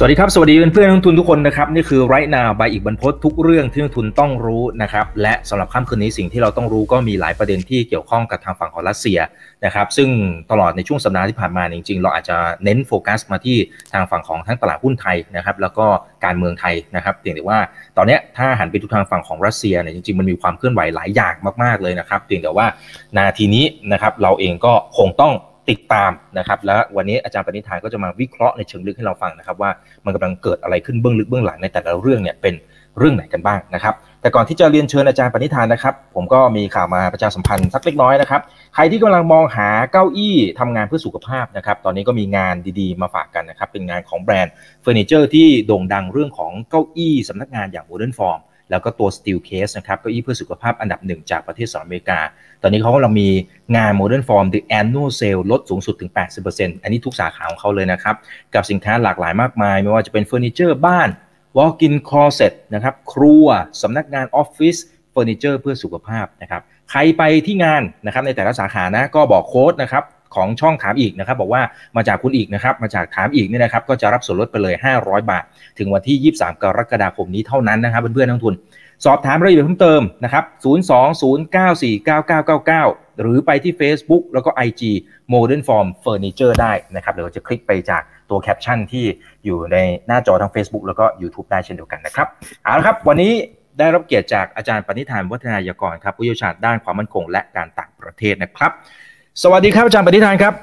[0.00, 9.18] สวัสดีครับ สวัสดีเพื่อนนักทุนทุกคนนะครับนี่คือไรนาใบอีกบรรพททุกเรื่องที่นักทุนต้องรู้นะครับและสำหรับค่ำคืนนี้สิ่งที่เราต้องรู้ก็มีหลายประเด็นที่เกี่ยวข้องกับทางฝั่งของรัสเซีย
[9.64, 10.08] นะครับซึ่ง
[10.50, 13.56] ตลอดในช่วงสัปดาห์ที่ผ่านมาจริงๆ เราอาจจะเน้นโฟกัสมาที่
[13.92, 15.86] ทางฝั่งของทั้งตลาดหุ้นไทยนะครับแล้วก็
[16.24, 17.58] การเมืองไทยนะครับเพียงแต่ว่า
[17.96, 22.66] ตอนนี้ถ้าหันไปดูทางฝั่งของรัสเซียเนี่ยจริงๆมันมีความเคลื่อนไหวหลายอย่างมากๆเลยนะครับเพียงแต่ว่า
[23.16, 25.32] นาทีนี้นะครับเราเองก็คงต้อง
[25.70, 29.70] ติดตามนะครับและวันนี้อาจารย์ปณิธานก็จะมาวิเคราะห์ในเชิงลึกให้เราฟังนะครับว่า
[30.04, 32.54] มันกำลังเกิดอะไรขึ้นเบื้องลึกเบื้องหลังในแต่ละเรื่องเนี่ยเป็น
[32.98, 38.40] เรื่องไหนกันบ้างนะครับ แต่ก่อนที่จะเรียนเชิญอาจารย์ปณิธานนะครับ ผมก็มีข่าวมาประชาสัมพันธ์สักเล็กน้อยนะครับ
[38.74, 48.40] ใครที่กำลังมองหาเก้าอี้ทำงานเพื่อสุขภาพนะครับ ตอนนี้ก็มีงานดีๆมาฝากกันนะครับ เป็นงานของแบรนด์เฟอร์นิเจอร์ที่โด่งดังเรื่องของเก้าอี้สำนักงานอย่าง Modern Form
[48.70, 52.20] แล้วก็ตัว Steelcase นะครับเก้าอี้เพื่อสุขภาพอันดับหนึ่งจากประเทศสหรัฐอเมริกา
[52.62, 53.28] ตอนนี้เขากำลังมี
[53.76, 56.10] งาน Modernform The Annual Sale ลดสูงสุดถึง
[56.46, 58.16] 80%อันนี้ทุกสาขาของเขาเลยนะครับ
[58.54, 61.08] กับสินค้าหลากหลายมากมาย ไม่ว่าจะเป็นเฟอร์นิเจอร์บ้าน
[61.56, 63.46] Walk-in Closet นะครับครัว
[63.82, 64.76] สำนักงานออฟฟิศ
[65.12, 71.62] เฟอร์นิเจอร์เพื่อสุขภาพนะครับใครไปที่งานนะครับในแต่ละสาขานะก็บอกโค้ดนะครับ ของช่องถามอีกนะครับ บอกว่า
[71.96, 75.44] มาจากคุณอีกนะครับ มาจากถามอีกเนี่ยนะครับ ก็จะรับส่วนลดไปเลย 500 บาท
[75.78, 78.54] ถึงวันที่ 23 กรกฎาคมนี้เท่านั้นนะครับเพื่อนๆนักทุน
[79.04, 80.44] สอบถามรายละเอียดเพิ่มเติมนะครับ
[82.56, 84.82] 020949999 หรือไปที่ Facebook แล้วก็ IG
[85.32, 89.04] Modern Form Furniture ได้นะครับเดี๋ยวจะคลิกไปจากตัวแคปชั่นที่
[89.44, 92.26] อยู่ในหน้าจอทั้ง Facebook แล้วก็ YouTube ได้เช่นเดียวกันนะครับ
[92.62, 93.32] เอาละครับ วันนี้
[93.78, 98.72] ได้รับเกียรติจากอาจารย์ปณิธานวัฒนายกรครับผู้เชี่ยวชาญด้านความมั่นคงและการต่างประเทศนะครับ
[99.42, 100.54] สวัสดีครับอาจารย์ปณิธานครับ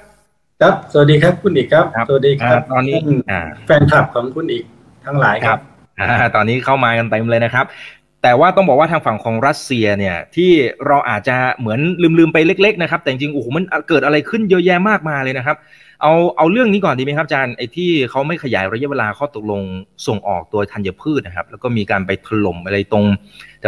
[0.61, 2.97] ครับ สวัสดีครับคุณอีกครับครับสวัสดีครับอ่าตอนนี้
[3.31, 4.63] อ่าแฟนคลับของคุณอีก
[5.05, 5.59] ทั้งหลายครับ
[5.99, 7.65] อ่าตอนนี้เข้ามากันเต็มเลยนะครับ
[8.23, 10.51] แต่ว่าต้องบอกว่าทางฝั่งของรัสเซียเนี่ยที่
[10.87, 11.79] เราอาจจะเหมือน
[12.19, 15.57] ลืมๆไปเล็ก ๆ นะครับ แต่จริงๆโอ้โหมันเกิดอะไรขึ้นเยอะแยะมากมายเลยนะครับ
[16.01, 19.61] เอาเอาเรื่องนี้ก่อนดีไหมครับอาจารย์ไอ้ที่เขาไม่ขยายระยะเวลาข้อตกลง
[20.07, 23.05] ส่งออกตัวธัญพืชนะครับ แล้วก็มีการไปถล่มอะไรตรง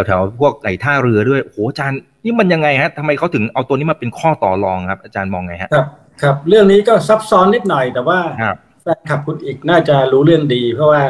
[0.06, 5.88] แถวๆพวกไอ้ท่าเรือด้วยโอ้โหอาจารย์นี่มันยังไงฮะทำไมเขาถึงเอาตัวนี้มาเป็นข้อต่อรองครับ อาจารย์มองไงฮะครับ
[6.22, 11.04] ครับ เรื่องนี้ก็ซับซ้อนนิดหน่อย แต่ว่าครับแฟนคลับคุณอีกน่าจะรู้เรื่องดี เพราะว่า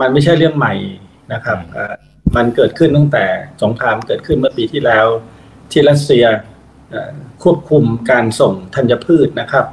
[0.00, 0.74] มันไม่ใช่เรื่องใหม่
[1.32, 1.94] นะครับอืมเอ่อ
[2.36, 3.24] มันเกิดขึ้นตั้งแต่
[3.62, 5.06] สงครามเกิดขึ้นเมื่อปีที่แล้ว
[5.70, 6.24] ที่รัสเซีย
[6.90, 7.10] เอ่อ
[7.42, 9.66] ควบคุมการส่งธัญพืชนะครับ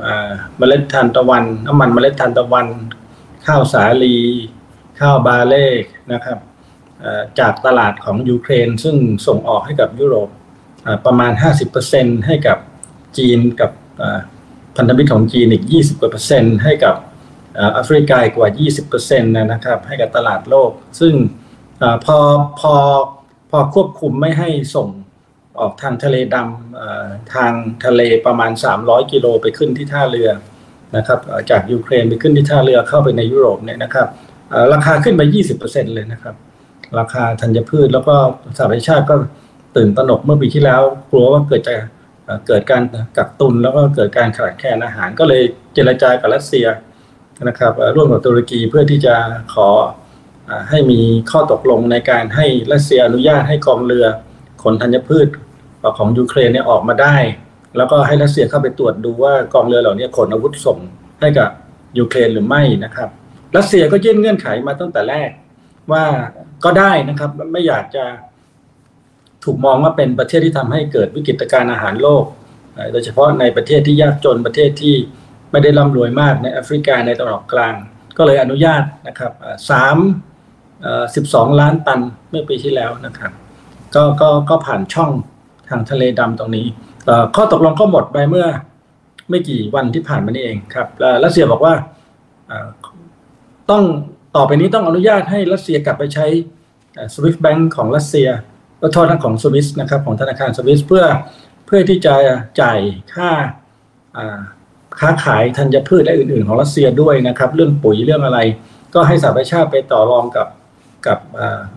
[0.00, 2.66] เอ่อเมล็ดทานตะวันน้ำมันเมล็ดทานตะวัน
[3.46, 4.16] ข้าวสาลี
[5.00, 5.66] ข้าวบาเล่
[6.12, 6.51] นะครับเอ่อ
[7.40, 8.96] จากตลาดของยูเครน ซึ่ง
[9.26, 10.28] ส่งออกให้กับยุโรป
[11.06, 11.32] ประมาณ
[11.78, 12.58] 50%ให้กับ
[13.18, 13.70] จีนกับ
[14.76, 16.94] พันธมิตรของจีนอีก 20กว่าเปอร์เซ็นต์ให้กับ
[17.54, 18.48] แอฟริกาอีกกว่า
[18.88, 20.70] 20%นะครับ ให้กับตลาดโลก
[21.00, 21.14] ซึ่ง
[21.82, 22.18] อพอ
[22.60, 22.74] พอ
[23.50, 24.88] พอควบคุมไม่ให้ส่ง
[25.58, 27.52] ออกทางทะเลดำทาง
[27.84, 28.52] ทะเลประมาณ
[28.82, 30.30] 300 กิโลไปขึ้นที่ท่าเรือ
[30.96, 31.18] นะครับ
[31.50, 34.08] จากยูเครนไปขึ้นที่ท่าเรือเข้าไปในยุโรปเนี่ยนะครับ
[34.72, 35.22] ราคาขึ้นไป
[35.58, 36.34] 20%เลยนะครับ
[36.98, 38.14] ราคาธัญพืช แล้วก็
[38.56, 39.14] สหประชาชาติก็
[39.76, 41.74] ตื่นตระหนกเมื่อปีที่แล้ว กลัวว่าเกิดจะ
[42.46, 42.82] เกิดการ
[43.16, 45.42] กักตุนแล้วก็เกิดการขาดแคลนอาหาร ก็เลย
[45.74, 46.66] เจรจากับรัสเซีย
[47.48, 49.14] นะครับร่วมกับตุรกีเพื่อที่จะ
[49.54, 49.68] ขอ
[50.46, 51.00] เอ่อให้มี
[51.30, 54.06] ข้อตกลงในการให้รัสเซียอนุญาตให้กองเรือ
[54.62, 55.26] ขนธัญพืช
[55.98, 57.16] ของยูเครนเนี่ยออกมาได้
[57.76, 60.78] แล้วก็ให้รัสเซียเข้าไปตรวจดูว่ากองเรือเหล่านี้ขนอาวุธส่ง
[61.20, 61.48] ให้กับ
[61.98, 63.08] ยูเครนหรือไม่นะครับ
[63.56, 65.30] รัสเซียก็ยื่นเงื่อนไขมาตั้งแต่แรก
[65.92, 66.04] ว่า
[66.64, 68.04] ก็ได้นะครับ ไม่อยากจะ
[69.44, 72.24] ถูกมองว่าเป็นประเทศที่ทำให้เกิดวิกฤตการณ์อาหารโลก
[72.92, 74.94] โดยเฉพาะในประเทศที่ยากจนประเทศที่
[75.50, 77.74] ไม่ได้ร่ำรวยมากในแอฟริกาในตะวันออกกลาง
[78.16, 79.32] ก็เลยอนุญาตนะครับ
[79.70, 79.98] สาม
[81.14, 82.00] สิบสองล้านตัน
[82.30, 83.32] เมื่อปีที่แล้วนะครับ
[83.94, 85.10] ก็ก็ก็ผ่านช่อง
[85.68, 86.66] ทางทะเลดำตรงนี้
[87.36, 88.46] ข้อตกลงก็หมดไปเมื่อ
[89.30, 91.74] ไม่กี่วันที่ผ่านมานี่เองครับแล้วรัสเซียบอกว่า
[93.70, 93.84] ต้อง
[94.36, 96.26] ต่อไปนี้ต้องอนุญาตให้รัสเซียกลับไปใช้
[97.14, 98.28] สวิฟต์แบงก์ของรัสเซีย
[98.80, 101.04] ก็โทษนะของสวิสนะครับของธนาคารสวิสเพื่อ
[101.66, 102.14] เพื่อที่จะ
[102.60, 102.78] จ่าย
[103.14, 103.30] ค่า
[105.00, 108.38] ค้าขายธัญพืชและอื่น ๆ ของรัสเซียด้วยนะครับ เรื่องปุ๋ยเรื่องอะไร
[108.94, 110.46] ก็ให้สหประชาชาติไปต่อรองกับ
[111.06, 111.18] กับ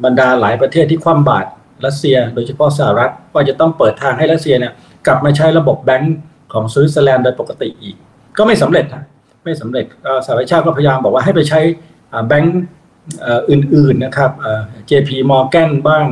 [0.03, 1.49] บรรดาหลายประเทศที่คว่ำบาตร
[1.85, 4.73] รัสเซีย โดยเฉพาะสหรัฐว่าจะต้องเปิดทางให้รัสเซียเนี่ย
[5.07, 6.17] กลับมาใช้ระบบแบงก์
[6.53, 7.95] ของสวิตเซอร์แลนด์โดยปกติอีก
[8.37, 9.03] ก็ไม่สำเร็จนะ
[9.43, 9.85] ไม่สำเร็จ
[10.25, 11.59] สหประชาชาติก็พยายามบอกว่าให้ไปใช้
[12.27, 12.61] แบงก์
[13.49, 16.07] อื่นๆนะครับเอ่อ JP Morgan บ้าง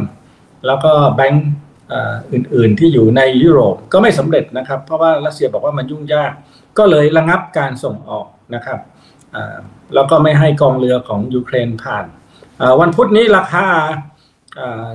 [0.65, 1.45] แล้วก็แบงก์
[2.33, 6.31] อื่นๆที่อยู่ในยุโรปก็ไม่สำเร็จนะครับ เพราะว่ารัสเซียบอกว่ามันยุ่งยาก
[6.77, 8.79] ก็เลยระงับการส่งออกนะครับ
[9.95, 12.05] แล้วก็ไม่ให้กองเรือของยูเครนผ่าน
[12.79, 13.65] วันพุธนี้ราคา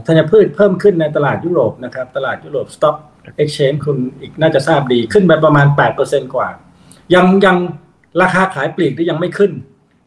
[0.06, 2.96] ธัญพืชเพิ่มขึ้นในตลาดยุโรปนะครับ ตลาดยุโรปสต็อก
[3.42, 5.66] exchange คุณอีกน่าจะทราบดีขึ้นไปประมาณ
[6.00, 6.48] 8%กว่า
[7.14, 7.56] ยังยัง
[8.22, 9.52] ราคาขายปลีกที่ยังไม่ขึ้น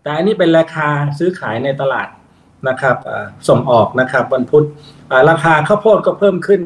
[0.02, 0.88] แต่อันนี้เป็นราคา
[1.20, 2.08] ซื้อขายในตลาด
[2.68, 2.98] นะครับ
[3.50, 4.66] ส่งออกนะครับวันพุธ
[5.30, 6.62] ราคาข้าวโพดก็เพิ่มขึ้น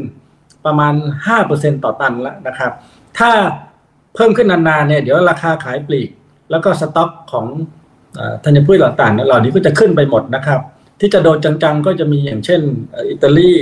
[0.65, 0.93] ประมาณ
[1.39, 2.71] 5%ต่อตันแล้วนะครับ
[3.19, 3.31] ถ้า
[4.15, 6.09] เพิ่มขึ้นนานๆเนี่ยเดี๋ยวราคาขายปลีก
[6.51, 7.45] แล้วก็สต็อกของ
[8.45, 10.59] ธัญพืชต่างๆเหล่านี้ก็จะขึ้นไปหมดนะครับ
[10.99, 12.61] ที่จะโดนจังๆก็จะมีอย่างเช่น
[13.09, 13.53] อิตาลี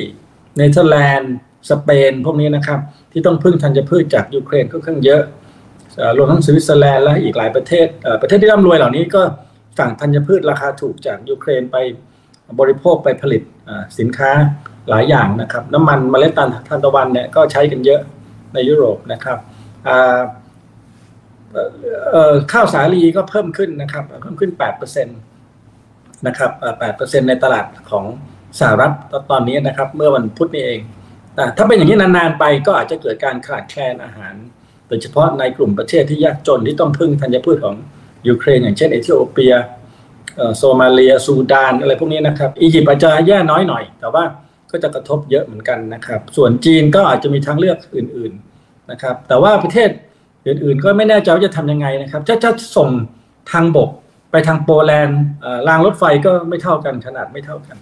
[0.58, 1.36] เนเธอร์แลนด์
[1.70, 2.80] สเปนพวกนี้นะครับ
[3.12, 5.22] ที่ต้องพึ่งธัญพืชจากยูเครนค่อนข้างเยอะ
[6.18, 7.88] รวมทั้งสวิตเซอร์แลนด์และอีกหลายประเทศ
[8.22, 9.22] ประเทศที่ร่ำรวยเหล่านี้ก็
[9.78, 11.78] สั่งธัญพืชราคาถูกจากยูเครนไป
[12.60, 13.42] บริโภคไปผลิต
[14.00, 14.32] สินค้า
[14.90, 16.32] หลายอย่างนะครับ น้ำมันเมล็ด
[16.70, 18.02] ทานตะวันเนี่ยก็ใช้กันเยอะ
[18.54, 19.38] ในยุโรปนะครับ
[22.52, 26.52] ข้าวสาลีก็เพิ่มขึ้นนะครับเพิ่มขึ้น 8%นะครับ
[26.90, 28.06] 8%ในตลาดของ
[28.60, 28.92] สหรัฐ
[29.32, 30.80] ตอนนี้นะครับ เมื่อวันพุธนี้เอง
[31.58, 34.34] ถ้าเป็นอย่างนี้นานๆไปก็อาจจะเกิดการขาดแคลนอาหาร
[34.88, 37.76] โดยเฉพาะในกลุ่มประเทศที่ยากจนที่ต้องพึ่งธัญพืชของ
[38.28, 39.54] ยูเครน อย่างเช่นเอธิโอเปีย
[40.58, 44.24] โซมาเลียซูดานอะไรพวกนี้นะครับอียิปต์อาจจะแย่น้อยหน่อย แต่ว่า
[44.72, 49.90] ก็จะกระทบเยอะเหมือนกันนะครับ ส่วนจีนก็อาจจะมีทางเลือกอื่นๆนะครับ แต่ว่าประเทศ
[50.48, 52.90] อื่นๆ ก็ไม่แน่ใจว่าจะทำยังไงนะครับจะจะส่ง
[53.52, 53.90] ทางบก
[54.32, 55.22] ไปทางโปแลนด์
[55.68, 57.78] รางรถไฟก็ไม่เท่ากันขนาดไม่เท่ากัน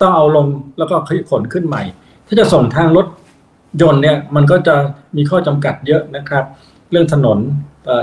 [0.00, 0.46] ต้องเอาลง
[0.78, 0.94] แล้วก็
[1.30, 1.82] ขนขึ้นใหม่
[2.26, 3.06] ถ้าจะส่งทางรถ
[3.82, 4.76] ยนต์เนี่ยมันก็จะ
[5.16, 6.44] มีข้อจำกัดเยอะนะครับ
[6.90, 7.38] เรื่องถนน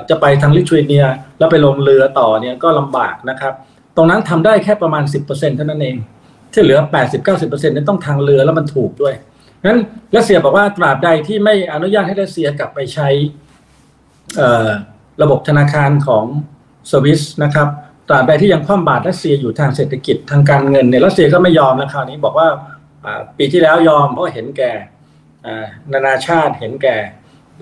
[0.09, 1.05] จะไปทางลิทัวเนีย
[1.39, 3.53] แล้วไปลงเรือต่อเนี่ยก็ลำบากนะครับ
[3.95, 5.95] ตรงนั้นทำได้แค่ประมาณ 10%เท่านั้นเอง
[6.53, 6.79] ที่เหลือ
[7.25, 9.15] 80-90%นี่ต้องทางเรือแล้วมันถูกด้วย
[9.67, 9.81] นั้น
[10.15, 13.09] รัสเซียบอกว่าตราบใดที่ไม่อนุญาตให้รัสเซียกลับไปใช้
[15.21, 16.25] ระบบธนาคารของ
[16.91, 17.67] สวิสนะครับ
[18.09, 22.47] ตราบใดที่ยังคว่ำบาตรรัสเซียอยู่ทางเศรษฐกิจทางการเงินเนี่ยรัสเซียก็ไม่ยอมนะคราวนี้บอกว่า
[23.37, 24.71] ปีที่แล้วยอมเพราะเห็นแก่
[25.93, 26.97] นานาชาติเห็นแก่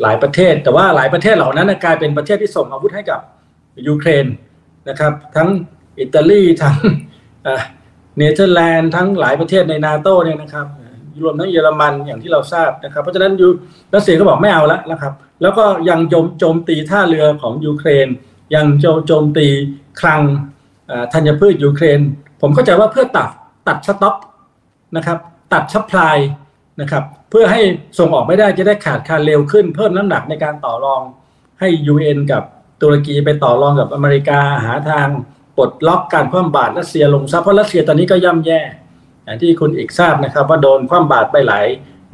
[0.02, 3.20] หลายประเทศ แต่ว่าหลายประเทศเหล่านั้นกลายเป็นประเทศที่ส่งอาวุธให้กับ
[3.88, 4.26] ยูเครน
[4.90, 5.50] นะครับ ทั้ง
[6.00, 6.78] อิตาลีทั้ง
[8.18, 10.68] เนเธอร์แลนด์ทั้งหลายประเทศในนาโตเนี่ยนะครับ
[11.24, 13.48] รวมทั้งเยอรมันอย่างที่เราทราบนะครับ เพราะฉะนั้นยู
[13.94, 18.08] รัสเซียก็บอกไม่เอาแล้วนะครับ แล้วก็ยังโจมโจมตีท่าเรือของยูเครน
[18.56, 18.66] ยัง
[19.08, 19.48] โจมตี
[20.02, 20.22] คลัง
[21.14, 22.00] ธัญพืชยูเครน
[22.42, 23.30] ผมเข้าใจว่าเพื่อตัด
[23.68, 24.16] ตัดสต็อก
[24.98, 25.18] นะครับ
[25.54, 26.18] ตัด supply
[26.82, 27.62] นะครับ เพื่อให้
[28.00, 31.02] ส่งออกไม่ได้จะได้ขาดแคลนเร็วขึ้น เพิ่มน้ำหนักในการต่อรอง
[31.60, 32.44] ให้ UN กับ
[32.82, 35.08] ตุรกีไปต่อรองกับอเมริกาหาทาง
[35.58, 38.60] ปลดล็อกการคว่ำบาตรรัสเซียลงซะเพราะรัสเซียตอนนี้ก็ย่ำแย่
[39.24, 41.66] อย่างที่คุณอีกทราบนะครับ ว่าโดนคว่ำบาตรไปหลาย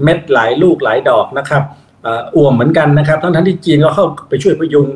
[0.03, 1.63] เม็ดหลายลูกหลายดอกนะครับ
[2.35, 4.87] อ่วมเหมือนกันนะครับ ทั้งทั้งที่จีนก็เข้าไปช่วยพยุง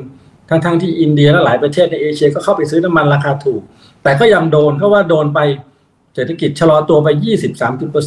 [0.49, 3.61] ทั้งทั้งที่อินเดียและหลายประเทศในเอเชียก็เข้าไปซื้อน้ำมันราคาถูก
[4.03, 5.39] แต่ก็ยังโดนเพราะว่าโดนไป
[6.15, 7.07] เศรษฐกิจชะลอตัวไป
[7.61, 7.99] 20-30%ตั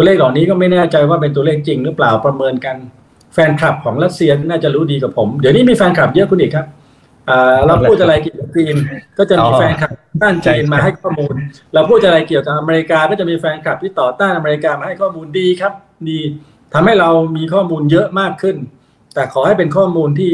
[0.00, 2.76] วเลขเหล่านี้ก็ไม่แน่ใจว่าเป็นตัวเลขจริงหรือเปล่าประเมินกัน
[3.34, 6.66] แฟนคลับของรัสเซียน่าจะรู้ดีกับผม เดี๋ยวนี้มีแฟนคลับเยอะคุณอีกครับ
[7.66, 8.76] เราพูดอะไรเกี่ยวกับจีน
[9.18, 9.90] ก็จะมีแฟนคลับ
[10.22, 11.34] ต้านจีนมาให้ข้อมูล
[11.74, 15.72] เราพูดอะไรเกี่ยวกับอเมริกาก็จะมีแฟนคลับที่ต่อต้านอเมริกามาให้ข้อมูลดีครับ
[16.08, 16.18] ดี
[16.74, 18.56] ทำให้เรามีข้อมูลเยอะมากขึ้น
[19.14, 20.30] แต่ขอให้เป็นข้อมูลที่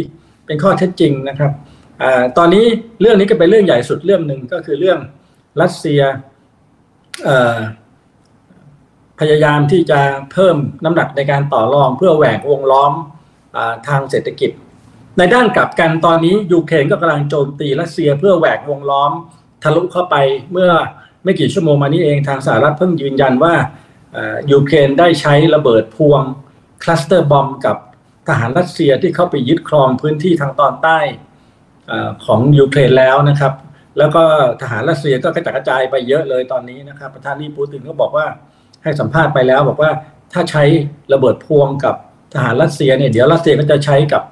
[0.47, 1.53] เป็นข้อเท็จจริงนะครับ
[2.03, 2.05] อ
[2.39, 2.65] ตอนนี้
[3.01, 4.99] เรื่องนี้ก็เป็นเรื่องใหญ่สุดเรื่องหนึ่งก็คือเรื่อง
[5.63, 6.01] รัสเซีย
[9.21, 10.01] พยายามที่จะ
[10.33, 14.51] เพิ่มน้ำหนักในการต่อรองเพื่อแหวกวงล้อมทางเศรษฐกิจ
[15.19, 19.13] ในด้านกลับกันตอนนี้ยูเครนก็กำลังโจมตีรัสเซียเพื่อแหวกวงล้อม
[19.63, 20.17] ทะลุเข้าไป
[20.53, 20.71] เมื่อ
[21.25, 23.55] ไม่กี่ชั่วโมงมานี้เองทางสหรัฐเพิ่งยืนยันว่า
[24.53, 26.23] ยูเครนได้ใช้ระเบิดพวง
[26.83, 27.77] cluster bomb กับ
[28.29, 30.99] ทหารรัสเซียที่เข้าไปยึดครองพื้นที่ทางตอนใต้
[32.27, 33.53] ของยูเครนแล้วนะครับ
[33.99, 34.23] แล้วก็
[34.61, 38.27] ทหารรัสเซียก็กระจัดกระจายไปเยอะเลยตอนนี้นะครับ ประธานาธิบดีปูตินก็บอกว่า
[38.83, 39.91] ให้สัมภาษณ์ไปแล้ว บอกว่า
[40.33, 40.65] ถ้าใช้
[41.13, 41.95] ระเบิดพวงกับ
[42.33, 44.23] ทหารรัสเซียเนี่ยเดี๋ยวรัสเซียก็จะใช้กับ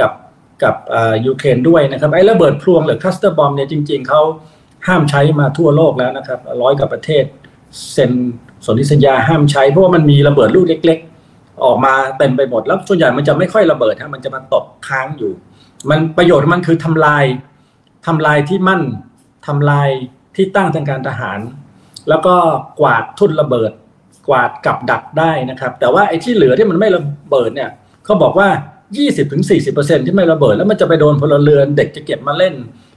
[0.00, 0.12] กับ
[0.62, 0.74] กับ
[1.26, 4.20] ยูเครนด้วยนะครับไอ้ระเบิดพวงหรือ cluster bomb เนี่ยจริง ๆเขา
[4.86, 7.24] ห้ามใช้มาทั่วโลกแล้วนะครับร้อยกว่าประเทศ
[7.92, 8.12] เซ็น
[8.66, 10.98] สนธิสัญญาห้ามใช้เพราะว่ามันมีระเบิดลูกเล็ก
[11.30, 15.32] ๆ ออกมาเต็มไปหมดแล้วส่วนใหญ่มันจะไม่ค่อยระเบิดฮะมันจะมาตกค้างอยู่
[15.90, 17.24] มันประโยชน์มันคือทำลาย
[18.06, 18.82] ทำลายที่มั่น
[19.46, 19.88] ทำลาย
[20.36, 21.38] ที่ตั้งทางการทหาร
[22.08, 22.34] แล้วก็
[22.80, 23.72] กวาดทุ่นระเบิด
[24.28, 27.70] กวาดกับดักได้นะครับ แต่ว่าไอ้ที่เหลือที่มันไม่ระเบิดเนี่ย
[28.04, 28.48] เขาบอกว่า
[29.26, 32.54] 20-40%ที่ไม่ระเบิด แล้วมันจะไปโดนพลเรือนเด็กจะเก็บมาเล่น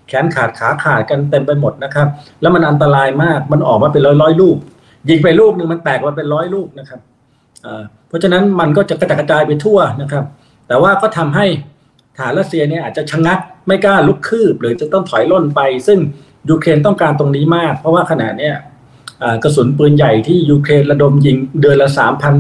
[0.08, 2.08] แขนขาดขาขาดกันเต็มไปหมดนะครับ
[2.42, 4.58] แล้วมันอันตรายมากมันออกมาเป็นร้อยร้อยลูก
[5.10, 7.00] ยิงไปลูกหนึ่งมันแตกมาเป็นร้อยลูกนะครับ
[8.08, 10.24] เพราะฉะนั้นมันก็จะกระจายกระจายไปทั่วนะครับ
[10.68, 11.46] แต่ว่าก็ทำให้
[12.18, 16.00] ทหารรัสเซียเนี่ยอาจจะชะงักไม่กล้ารุกคืบ หรือจะต้องถอยร่นไป ซึ่ง
[16.50, 18.56] ยูเครนต้องการตรงนี้มาก เพราะว่าขณะเนี้ย
[19.44, 22.36] กระสุนปืนใหญ่ที่ยูเครนระดมยิงเดือนละสามพัน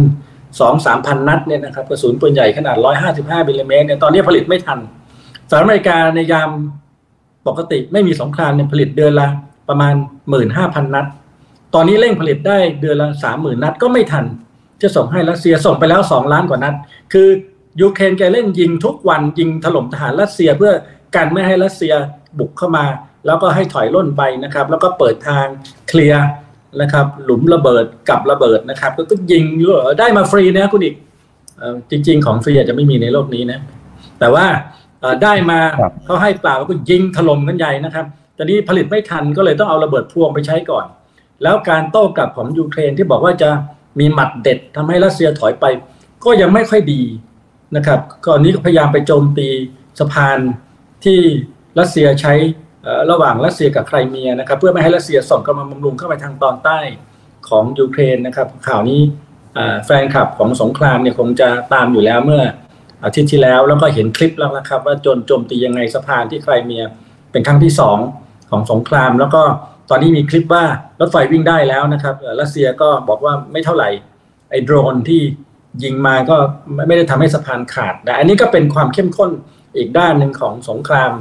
[0.60, 4.80] สองสามพันนัดเนี่ยนะครับกระสุนปืนใหญ่ขนาดร้อยห้าสิบห้ามิลลิเมตรเนี่ยตอนนี้ผลิตไม่ทัน
[5.50, 6.50] สหรัฐอเมริกาในยาม
[7.48, 9.28] ปกติไม่มีสงครามเนี่ยผลิตเดือนละ
[9.70, 9.94] ประมาณ
[10.30, 11.06] หมื่นห้าพันนัด
[11.74, 14.26] ตอนนี้เร่งผลิตได้เดือนละสามหมื่นนัดก็ไม่ทัน
[14.82, 16.74] จะส่งให้รัสเซียส่งไปแล้วสองล้านกว่านัด
[17.14, 17.28] คือ
[17.82, 20.74] ยูเครนแกเล่นยิงทุกวันยิงถล่มทหารรัสเซียเพื่อ
[21.16, 21.94] กันไม่ให้รัสเซีย
[22.40, 22.86] บุกเข้ามา
[23.26, 25.46] แล้วก็ให้ถอยล่นไปนะครับ แล้วก็เปิดทาง
[25.90, 26.26] เคลียร์
[26.82, 29.46] นะครับ หลุมระเบิดกับระเบิดนะครับ ก็ต้องยิง
[30.00, 30.96] ได้มาฟรีนะคุณอีก
[31.92, 33.60] จริง ๆ ของฟรีอาจจะไม่มีในโลกนี้นะ
[34.20, 34.46] แต่ว่า
[35.24, 35.60] ได้มา
[36.06, 38.06] เขาให้เปล่าก็ยิงถล่มกันใหญ่นะครับ
[38.38, 40.86] ตอนนี้ผลิตไม่ทันก็เลยต้องเอาระเบิดพวงไปใช้ก่อน
[41.44, 43.50] แล้วการโต้กลับของยูเครนที่บอกว่าจะ
[44.00, 45.66] มีหมัดเด็ดทำให้รัสเซียถอยไป
[46.24, 47.02] ก็ยังไม่ค่อยดี
[47.76, 49.48] นะครับก่อนนี้ก็พยายามไปโจมตี
[50.00, 50.40] สะพาน
[51.06, 51.20] ที่
[51.80, 52.34] รัสเซียใช้
[53.12, 56.80] ระหว่างรัสเซียกับไครเมียนะครับ เพื่อไม่ให้รัสเซียส่งกำลังบำรุงเข้าไปทางตอนใต้
[57.50, 59.02] ของยูเครนนะครับ ข่าวนี้
[59.86, 62.44] แฟนคลับของสงครามเนี่ยคงจะตามอยู่แล้วเมื่อ
[63.04, 66.84] อาทิตย์ที่แล้วแล้วก็เห็นคลิปแล้วนะครับ ว่าโจนโจมตียังไงสะพานที่ไครเมีย
[67.32, 67.98] เป็นครั้งที่สอง
[68.50, 69.42] ของสงคราม แล้วก็
[69.90, 70.64] ตอนนี้มีคลิปว่า
[71.00, 73.90] รถไฟวิ่งได้แล้วนะครับรัสเซียก็บอกว่าไม่เท่าไหร่
[74.52, 75.22] ไอ้โดรนที่
[75.84, 76.36] ยิงมาก็
[76.88, 79.32] ไม่ได้ทำให้สะพานขาดนะอันนี้ก็เป็นความเข้มข้น
[79.78, 81.12] อีกด้านหนึ่งของสงคราม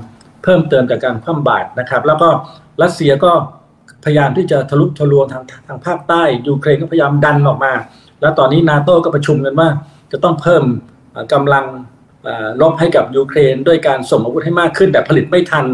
[0.44, 2.28] เพิ่มเติมจากการคว่ำบาตรนะครับ แล้วก็
[2.82, 3.32] รัสเซียก็
[4.04, 7.72] พยายามที่จะทะลุทะลวงทางทางภาคใต้ยูเครนก็พยายามดันออกมา
[8.20, 9.68] แล้วตอนนี้นาโต้ก็ประชุมกันว่า
[10.12, 10.62] จะต้องเพิ่ม
[11.32, 11.64] กำลัง
[12.60, 15.66] ลบให้กับยูเครน ด้วยการส่งอาวุธให้มากขึ้นแต่ผลิตไม่ทัน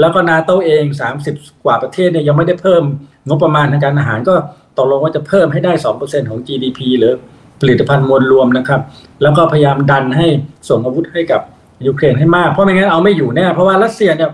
[0.00, 0.84] แล้วก็นาโตเอง
[1.24, 2.82] 30 กว่าประเทศเนี่ยยังไม่ได้เพิ่ม
[3.28, 4.34] งบประมาณทางการอาหารก็
[4.78, 7.12] ตกลงว่าจะเพิ่มให้ได้ 2%ของ GDP หรือ
[7.60, 8.80] ผลิตภัณฑ์มวลรวมนะครับ
[9.22, 10.26] แล้วก็พยายามดันให้
[10.68, 11.40] ส่งอาวุธให้กับ
[11.86, 14.30] ยูเครนให้มาก เพราะไม่งั้นเอาไม่อยู่แน่ เพราะว่ารัสเซียเนี่ย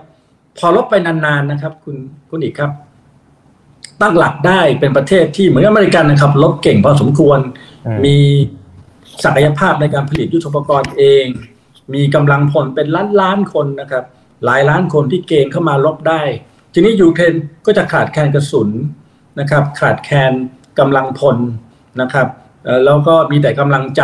[0.59, 1.97] พอลบไปนานๆนะครับ คุณ
[2.31, 2.71] คุณอีกครับ
[4.01, 7.39] ตั้งหลักได้เป็นประเทศที่เหมือนอเมริกันนะครับลบเก่งพอสมควร
[8.05, 8.17] มี
[9.25, 11.27] ศักยภาพในการผลิตยุทโธปกรณ์เอง
[11.95, 14.05] มีกำลังพลเป็นล้านล้านคนนะครับ
[14.45, 16.23] หลายล้านคนที่เกณฑ์เข้ามาลบได้
[16.73, 17.35] ทีนี้ยูเครน
[17.67, 18.71] ก็จะขาดแคลนกระสุน
[19.41, 20.33] นะครับ ขาดแคลน
[20.79, 21.37] กำลังพล
[22.01, 22.29] นะครับ
[22.85, 24.03] แล้วก็มีแต่กำลังใจ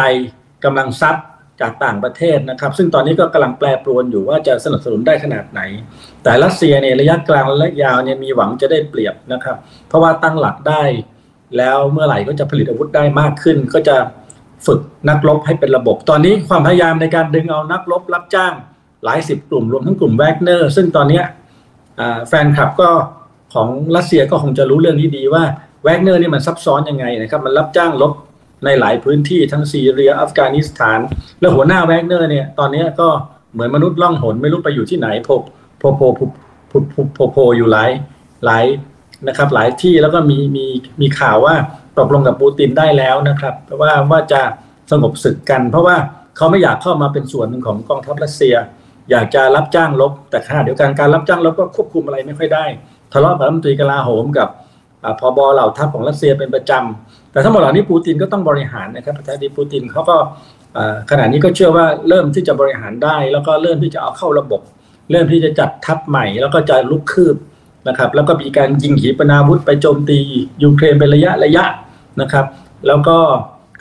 [0.65, 1.25] กำลังทรัพย์
[1.61, 5.61] จากต่างประเทศนะครับ ซึ่งตอนนี้ก็กำลังแปรปรวนอยู่ว่าจะสนับสนุนได้ขนาดไหน
[6.23, 9.57] แต่รัสเซียเนี่ยระยะกลางและยาวเนี่ยมีหวังจะได้เปรียบนะครับ
[9.89, 10.83] เพราะว่าตั้งหลักได้
[11.59, 13.97] แล้วเมื่อไหร่ก็จะผลิตอาวุธได้มากขึ้น ก็จะ
[14.67, 18.55] ฝึกนักรบให้เป็นระบบ ตอนนี้ความพยายามในการดึงเอานักรบรับจ้าง
[19.05, 21.23] หลายสิบกลุ่มรวมทั้งกลุ่มแวกเนอร์ซึ่งตอนนี้
[22.29, 22.91] แฟนคลับก็
[23.55, 25.45] ของรัสเซียก็คงจะรู้เรื่องนี้ดีว่า
[25.85, 28.13] แวกเนอร์นี่มันซับซ้อนยังไงนะครับ มันรับจ้างรบ
[28.65, 30.99] ในหลายพื้นที่ทั้งซีเรียอัฟกานิสถาน
[31.41, 33.09] แล้วหัวหน้าแวกเนอร์เนี่ยตอนนี้ก็
[33.53, 35.29] เหมือนมนุษย์ล่องหนไม่รู้ไปอยู่ที่ไหนโผ
[35.79, 36.21] โผโผโผ
[36.69, 37.91] โผโผโผอยู่หลาย
[38.45, 38.65] หลาย
[39.29, 40.67] นะครับ หลายที่แล้วก็มีมี
[41.01, 41.55] มีข่าวว่า
[41.99, 44.43] ตกลงกับปูตินได้แล้วนะครับว่าว่าจะ
[44.91, 45.97] สงบศึกกัน เพราะว่า
[46.37, 48.55] เขาไม่อยากเข้ามาเป็นส่วนหนึ่งของกองทัพรัสเซีย
[49.11, 52.65] อยากจะรับจ้างลบ แต่ขณะเดียวกันการรับจ้างลบก็ควบคุมอะไรไม่ค่อยได้
[53.13, 54.49] ทะเลาะกับรัฐมนตรีกลาโหมกับ
[55.21, 60.17] พอบอเหล่าทัพของรัสเซียเป็นประจำ แต่ทั้งหมดเหล่านี้ปูตินก็ต้องบริหารนะครับประธานาธิบดีปูตินเขาก็
[61.11, 64.61] ขณะนี้ก็เชื่อว่าเริ่มที่จะบริหารได้ แล้วก็เริ่มที่จะเอาเข้าระบบ
[65.11, 67.37] เริ่มที่จะจัดทัพใหม่ แล้วก็จะลุกคืบ
[67.89, 70.19] นะครับแล้วก็มีการยิงขีปนาวุธไปโจมตี
[70.63, 71.65] ยูเครนเป็นระยะระยะ
[72.21, 72.47] นะครับ
[72.87, 73.17] แล้วก็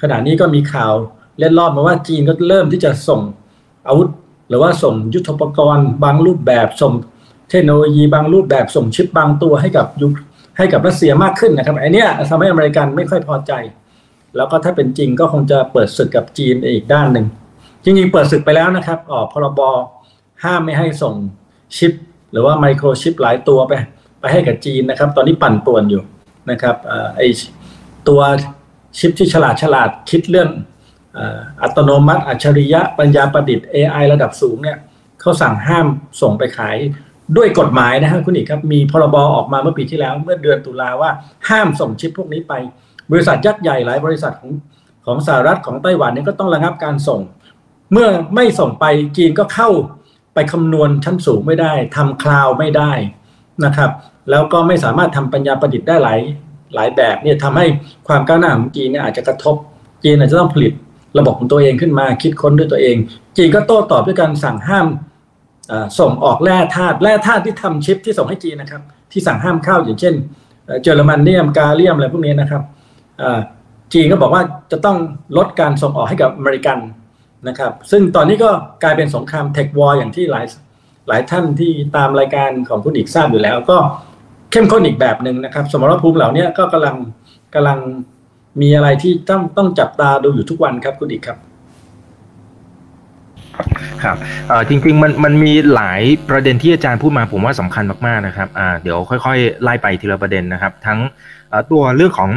[0.02, 0.94] ขณะนี้ก็มีข่าว
[1.40, 3.22] เล่นรอบมาว่าจีนก็เริ่มที่จะส่ง
[3.88, 4.08] อาวุธ
[4.50, 6.94] หรือว่าส่งยุทธปกรณ์ บางรูปแบบส่ง
[7.50, 10.08] เทคโนโลยีบางรูปแบบส่งชิปบางตัวให้กับยู
[10.60, 13.52] ให้กับรัสเซียมากขึ้นนะครับไอเนี้ยทำให้อเมริกันไม่ค่อยพอใจ
[14.36, 17.26] แล้วก็ถ้าเป็นจริงก็คงจะเปิดศึกกับจีนอีกด้านหนึ่ง
[17.84, 19.60] จริงๆเปิดศึกไปแล้วนะครับ ออกพรบ
[20.44, 21.14] ห้ามไม่ให้ส่ง
[21.78, 21.94] ชิป
[22.32, 23.74] หรือว่าไมโครชิปหลายตัวไป
[24.20, 26.04] ไปให้กับจีนนะครับ ตอนนี้ปั่นป่วนอยู่
[26.52, 26.76] นะครับ
[27.16, 27.22] ไอ
[28.08, 28.22] ตัว
[29.00, 30.50] ชิปที่ฉลาดฉลาดคิดเรื่อง
[31.62, 34.78] อัตโนมัติ อัจฉริยะปัญญาประดิษฐ์ AI ระดับสูงเนี่ย
[35.22, 35.88] เขาสั่งห้าม
[36.22, 36.78] ส่งไปขาย
[37.38, 41.12] ด้วยกฎหมายนะฮะคุณอีกครับ มีพรบออกมาเมื่อปีที่แล้ว เมื่อเดือนตุลาว่า
[41.50, 42.54] ห้ามส่งชิปพวกนี้ไป
[43.12, 44.52] บริษัทยักษ์ใหญ่หลายบริษัทของ
[45.06, 47.22] ของสหรัฐของไต้หวันนี่ก็ต้องระงับการส่ง
[47.92, 48.86] เมื่อไม่ส่งไป
[49.18, 49.70] จีนก็เข้า
[50.34, 52.92] ไปคำนวณชั้นสูงไม่ได้ทำคลาวไม่ได้
[53.66, 53.92] นะครับ
[54.30, 56.20] แล้วก็ไม่สามารถทำปัญญาประดิษฐ์ได้หลาย
[56.76, 57.66] หลายแบบเนี่ยทำให้
[58.08, 59.56] ความก้าวหน้าของจีนเนี่ยอาจจะกระทบ
[60.04, 60.74] จีนอาจจะต้องผลิต
[61.18, 62.96] ระบบของตัวเองขึ้นมาคิดค้นด้วยตัวเอง
[63.38, 64.88] จีนก็โต้ตอบด้วยการสั่งห้าม
[66.00, 70.14] ส่งออกแร่ธาตุแร่ธาตุที่ทำชิปที่ส่งให้จีนนะครับ ที่สั่งห้ามเข้าอย่างเช่น
[70.82, 72.64] เจอร์มันเนียมกาเลียมอะไรพวกนี้นะครับ
[73.94, 74.98] จีนก็บอกว่าจะต้อง
[75.38, 76.78] ลดการส่งออกให้กับอเมริกัน
[77.48, 78.50] นะครับ ซึ่งตอนนี้ก็
[78.84, 80.46] กลายเป็นสงครามเทควอร์อย่างที่หลาย
[81.08, 83.78] หลายท่านที่ตามรายการของคุณอีกทราบอยู่แล้ว ก็
[84.52, 86.96] เข้มข้นอีกแบบหนึ่งนะครับ สมรภูมิเหล่านี้ก็กำลัง
[87.56, 87.80] กำลัง
[88.62, 91.38] มีอะไรที่ต้องต้องจับตาดูอยู่ทุกวันครับคุณอีกครับ
[94.04, 94.18] ครับ
[94.70, 98.48] จริงๆมันมันมีหลายประเด็นที่อาจารย์พูดมาผมว่าสำคัญมากๆนะครับ
[98.84, 101.00] เดี๋ยวค่อยๆ ไล่ไปทีละประเด็นนะครับ ทั้ง
[101.72, 102.30] ตัวเรื่องของ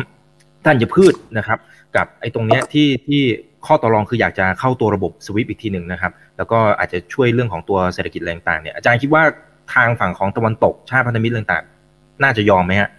[0.67, 1.59] ธัญพืชนะครับ
[1.97, 3.23] กับไอ้ตรงเนี้ยที่ที่
[3.67, 9.23] ข้อต่อรองคืออยากจะเข้าตัวระบบสวิปอีกทีหนึ่งนะครับ แล้วก็อาจจะช่วยเรื่องของตัวเศรษฐกิจแรงต่างเนี่ยอาจารย์คิดว่า
[9.75, 12.91] ทางฝั่งของตะวันตกชาติพันธมิตรต่างๆ น่าจะยอมไหมฮะ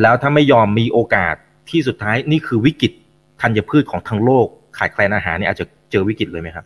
[0.00, 1.34] แล้วถ้าไม่ยอมมีโอกาส
[1.70, 2.92] ที่สุดท้ายนี่คือวิกฤต
[3.40, 4.46] ธัญพืชของทั้งโลก
[4.78, 6.64] ขาดแคลนอาหารเนี่ยอาจจะเจอวิกฤตเลยไหมครับ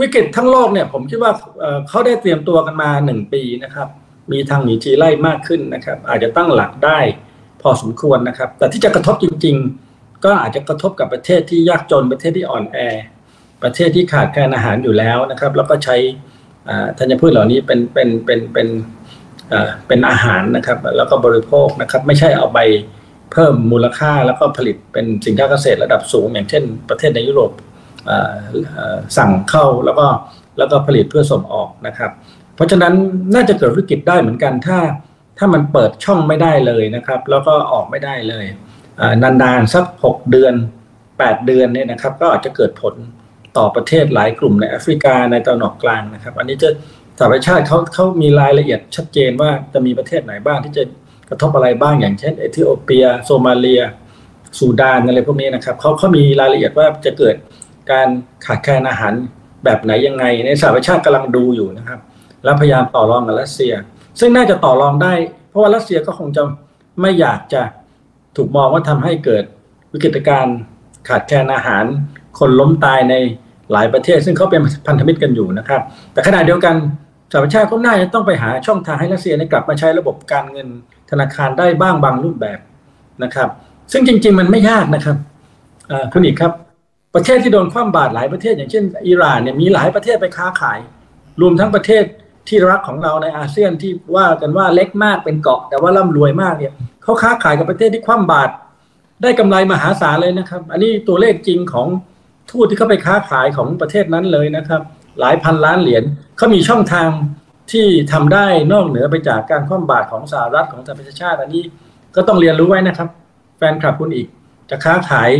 [0.00, 3.88] วิกฤตทั้งโลกเนี่ยผมคิดว่าเเขาได้เตรียมตัวกันมาหนึ่งปีนะครับ
[4.32, 6.98] มีทางหนีทีไล่มากขึ้นนะครับ อาจจะตั้งหลักได้
[7.62, 9.56] พอสมควรนะครับ แต่ที่จะกระทบจริง
[9.90, 12.78] ๆ ก็อาจจะกระทบกับประเทศที่ยากจนประเทศที่อ่อนแอ
[13.62, 15.96] ประเทศที่ขาดแคลนอาหารอยู่แล้วนะครับ แล้วก็ใช้
[16.98, 18.68] ธัญพืชเหล่านี้เป็นเป็นเป็นเป็น
[19.86, 22.58] เป็นอาหารนะครับ แล้วก็บริโภคนะครับ ไม่ใช่เอาไป
[23.32, 27.50] เพิ่มมูลค่าแล้วก็ผลิตเป็นสินค้าเกษตรระดับสูง อย่างเช่น ประเทศในยุโรป
[29.16, 30.06] สั่งเข้าแล้วก็
[30.58, 32.10] แล้วก็ผลิตเพื่อส่งออกนะครับ
[32.56, 32.94] เพราะฉะนั้น
[33.34, 34.78] น่าจะเกิดวิกฤตได้เหมือนกันถ้า
[35.38, 38.46] ถ้ามันเปิดช่องไม่ได้เลยนะครับ แล้วก็ออกไม่ได้เลย
[39.22, 40.54] นานๆสัก 6 เดือน
[41.00, 42.94] 8 เดือนเนี่ยนะครับ ก็อาจจะเกิดผล
[43.56, 46.68] ต่อประเทศหลายกลุ่มในแอฟริกาในตะวันออกกลางนะครับ อันนี้จะ
[47.18, 50.82] สหประชาติเขาเขามีรายละเอียดชัดเจนว่าจะมีประเทศไหนบ้างที่จะ
[51.28, 53.82] กระทบอะไรบ้างอย่างเช่นเอธิโอเปีย โซมาเลีย
[54.58, 57.36] ซูดานอะไรพวกนี้นะครับเขาเขามีรายละเอียดว่าจะเกิด
[57.90, 58.08] การ
[58.46, 59.12] ขาดแคลนอาหาร
[59.64, 62.00] แบบไหนยังไง ในสหประชาติกำลังดูอยู่นะครับ
[62.44, 63.72] แล้วพยายามต่อรองกับรัสเซีย
[64.20, 65.12] ซึ่งน่าจะต่อรองได้
[65.48, 66.42] เพราะว่ารัสเซียก็คงจะ
[67.00, 67.62] ไม่อยากจะ
[68.36, 69.44] ถูกมองว่าทำให้เกิด
[69.92, 70.56] วิกฤตการณ์
[71.08, 71.84] ขาดแคลนอาหาร
[72.38, 73.14] คนล้มตายใน
[73.72, 75.80] หลายประเทศ ซึ่งเขาเป็นพันธมิตรกันอยู่นะครับ
[76.12, 76.74] แต่ขณะเดียวกัน
[77.30, 80.68] สหประชาติก็น่าจะต้องไปหาช่องทางให้รัสเซียกลับมาใช้ระบบการเงิน
[81.10, 82.58] ธนาคารได้บ้างบางรูปแบบ
[83.22, 83.48] นะครับ
[83.92, 85.16] ซึ่งจริง ๆ มันไม่ยากนะครับ
[86.12, 86.52] คุณอีกครับ
[87.14, 90.78] ประเทศที่โดนคว่ำบาตรหลายประเทศ อย่างเช่น อิหร่านเนี่ยมีหลายประเทศไปค้าขาย
[91.40, 92.04] รวมทั้งประเทศ
[92.48, 96.72] ที่รักของเราในอาเซียนที่ว่ากันว่าเล็กมากเป็นเกาะ แต่ว่าร่ำรวยมากเนี่ย
[97.02, 98.52] เขาค้าขายกับประเทศที่คว่ำบาตร
[99.22, 101.88] ได้กำไรมหาศาลเลยนะครับ อันนี้ตัวเลขจริงของ
[102.50, 104.80] ทูตที่เขาไปค้าขายของประเทศนั้นเลยนะครับ
[105.20, 106.02] หลายพันล้านเหรียญ
[106.36, 107.08] เขามีช่องทาง
[107.72, 111.62] ที่ทำได้นอกเหนือไปจากการคว่ำบาตรของสหรัฐของสหประชาชาติอันนี้
[112.16, 113.08] ก็ต้องเรียนรู้ไว้นะครับ
[113.58, 114.26] แฟนคลับคุณอีก
[114.70, 115.30] จะค้าขาย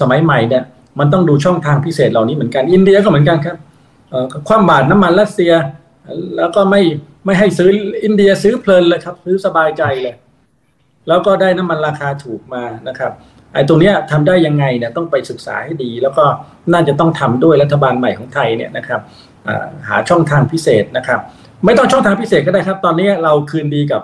[0.00, 0.64] สมัยใหม่เนี่ย
[0.98, 3.56] มันต้องดูช่องทางพิเศษเหล่านี้เหมือนกัน อินเดียก็เหมือนกันครับ
[4.48, 5.52] คว่ำบาตรน้ำมันรัสเซีย
[6.36, 6.82] แล้วก็ไม่
[7.26, 7.70] ไม่ให้ซื้อ
[8.04, 10.14] อินเดียซื้อเพลินเลยครับ ซื้อสบายใจเลย
[11.08, 13.12] แล้วก็ได้น้ำมันราคาถูกมานะครับ
[13.54, 16.24] ไอ้ตรงเนี้ยทำได้ยังไงเนี่ยต้องไปศึกษาให้ดี แล้วก็
[16.72, 19.00] น่าจะต้องทำด้วยรัฐบาลใหม่ของไทยเนี่ยนะครับ
[19.88, 21.20] หาช่องทางพิเศษนะครับ
[21.64, 24.02] ไม่ต้องช่องทางพิเศษก็ได้ครับ ตอนนี้เราคืนดีกับ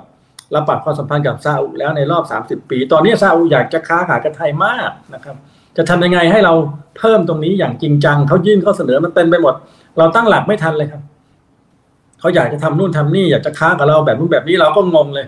[0.52, 5.36] เราปรับความสัมพันธ์กับซาอุแล้วในรอบ 30 ปี ตอนนี้ซาอุอยากจะค้าขายกับไทยมากนะครับ
[5.76, 6.54] จะทำยังไงให้เรา
[6.98, 9.54] เพิ่มตรงนี้อย่างจริงจังเขายื่นข้อเสนอมันเต็มไปหมด
[9.98, 11.02] เราตั้งหลักไม่ทันเลยครับ
[12.20, 15.26] เขาอยากจะทำนู่นทำนี่อยากจะค้ากับเราแบบนู้นแบบนี้เราก็งงเลย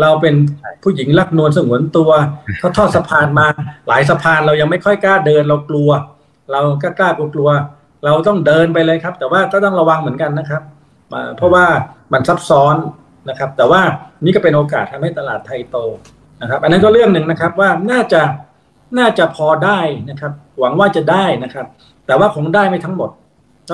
[0.00, 0.34] เราเป็น
[0.82, 2.10] ผู้หญิงรักนวลสงวนตัว
[2.58, 3.46] เขาทอดสะพานมา
[3.88, 5.90] หลายสะพานเรายังไม่ค่อยกล้าเดินเรากลัว
[6.52, 7.50] เราก็กล้ากลัว
[8.04, 10.62] เราต้องเดินไปเลยครับ แต่ว่าก็ต้องระวังเหมือนกันนะครับ
[11.36, 11.64] เพราะว่า
[12.12, 12.76] มันซับซ้อน
[13.28, 13.80] นะครับ แต่ว่า
[14.24, 15.76] นี่ก็เป็นโอกาสทำให้ตลาดไทยโต
[16.42, 18.22] นะครับ อันนั้นก็เรื่องหนึ่งนะครับว่าน่าจะ
[18.98, 21.66] น่าจะพอได้นะครับ หวังว่าจะได้นะครับ
[22.06, 23.10] แต่ว่าคงได้ไม่ทั้งหมด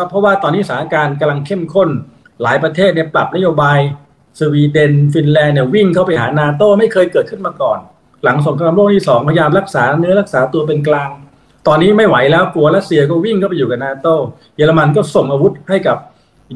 [0.09, 1.89] เพราะว่าตอนนี้สถานการณ์กำลังเข้มข้น
[2.43, 3.79] หลายประเทศเนี่ยปรับนโยบาย
[4.41, 7.79] สวีเดน ฟินแลนด์เนี่ยวิ่งเข้าไปหานาโต้ไม่เคยเกิดขึ้นมาก่อน
[8.25, 11.11] หลังสงครามโลกที่สองพยายามรักษาเนื้อรักษาตัวเป็นกลาง
[11.67, 14.15] ตอนนี้ไม่ไหวแล้วกลัวรัสเซียก็วิ่งเข้าไปอยู่กับนาโต้
[14.57, 15.99] เยอรมันก็ส่งอาวุธให้กับ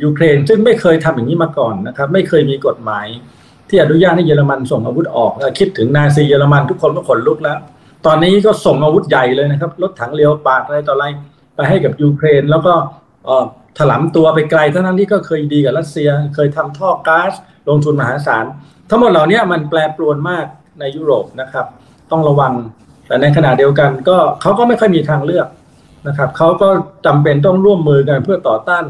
[0.02, 3.06] ยูเครน ซึ่งไม่เคยทำอย่างนี้มาก่อนนะครับ ไม่เคยมีกฎหมาย
[3.68, 7.58] ที่อนุญาตให้เยอรมันส่งอาวุธออกคิดถึงนาซีเยอรมันทุกคนก็ขนลุกแล้ว
[8.06, 11.06] ตอนนี้ก็ส่งอาวุธใหญ่เลยนะครับรถถัง Leopard อะไรต่ออะไร
[11.54, 12.72] ไปให้กับยูเครน แล้วก็
[13.24, 13.44] เอ่อ
[13.78, 17.32] ถลำตัวไปไกลเทั้งนั้นที่ก็เคยดีกับรัสเซีย เคยทำท่อก๊าซ
[17.68, 18.44] ลงทุนมหาศาล
[18.90, 20.46] ทั้งหมดเหล่านี้มันแปรปรวนมาก
[20.80, 21.66] ในยุโรปนะครับ
[22.10, 22.52] ต้องระวัง
[23.06, 25.46] แต่ในขณะเดียวกันก็เขาก็ไม่ค่อยมีทางเลือก
[26.08, 26.68] นะครับเขาก็
[27.06, 28.84] จำเป็นต้องร่วมมือกันเพื่อต่อต้าน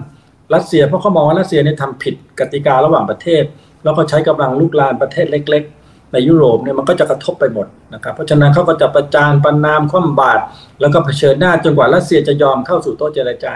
[0.55, 3.44] รัสเซียเพราะเขามองว่ารัสเซียเนี่ยทำผิดกติการะหว่างประเทศ
[3.85, 5.80] แล้วก็ใช้กำลังลุกลานประเทศเล็ก ๆ
[6.12, 10.42] ในยุโรปเนี่ยมันก็จะกระทบไปหมดนะครับ เพราะฉะนั้นเขาก็จะประจานประนามคว่ำบาตร
[10.81, 13.55] แล้วก็เผชิญหน้าจนกว่ารัสเซียจะยอมเข้าสู่โต๊ะเจรจา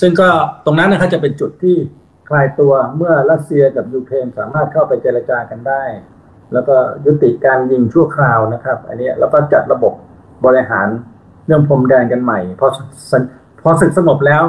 [0.00, 0.28] ซึ่งก็
[0.64, 1.76] ตรงนั้นนะครับจะเป็นจุดที่
[2.28, 5.84] คลายตัวเมื่อรัสเซียกับยูเครนสามารถเข้าไปเจรจากันได้
[6.52, 9.92] แล้วก็ยุติการยิงชั่วคราวนะครับ อันนี้แล้วก็จัดระบบ
[10.46, 10.88] บริหาร
[11.46, 12.66] เรื่องพรมแดนกันใหม่พอ
[13.10, 13.12] ส
[13.62, 14.42] พอศึกสงบแล้ว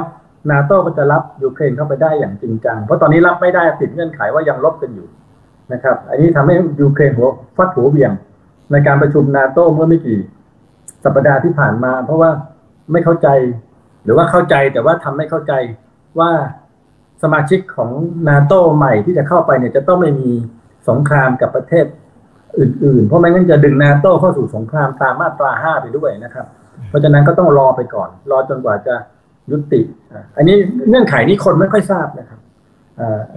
[0.50, 5.06] นาโต้ก็จะรับยูเครนเข้าไปได้อย่างจริงจัง เพราะตอนนี้รับไม่ได้ติดเงื่อนไขว่ายังลบกันอยู่
[5.72, 8.12] นะครับ อันนี้ทำให้ยูเครนหัวฟัดหัวเบี่ยง
[8.72, 10.18] ในการประชุมนาโต้เมื่อไม่กี่
[11.04, 12.30] สัปดาห์ที่ผ่านมา เพราะว่า
[12.92, 13.28] ไม่เข้าใจ
[14.04, 15.52] หรือว่าเข้าใจแต่ว่าทำไม่เข้าใจ
[16.18, 16.30] ว่า
[17.22, 17.90] สมาชิกของ
[18.28, 20.30] นาโต้ใหม่ที่จะเข้าไปเนี่ยจะต้องไม่มี
[20.88, 21.86] สงครามกับประเทศ
[22.58, 26.46] อื่นๆ เพราะไม่งั้นจะดึงนาโต้เข้าสู่สงครามตามมาตราห้าไปด้วยนะครับ
[26.88, 28.94] เพราะฉะนั้นก็ต้องรอไปก่อน รอจนกว่าจะ
[29.50, 29.80] ยุติ
[30.36, 30.56] อันนี้
[30.88, 32.38] เงื่อนไขนี้คนไม่ค่อยทราบนะครับ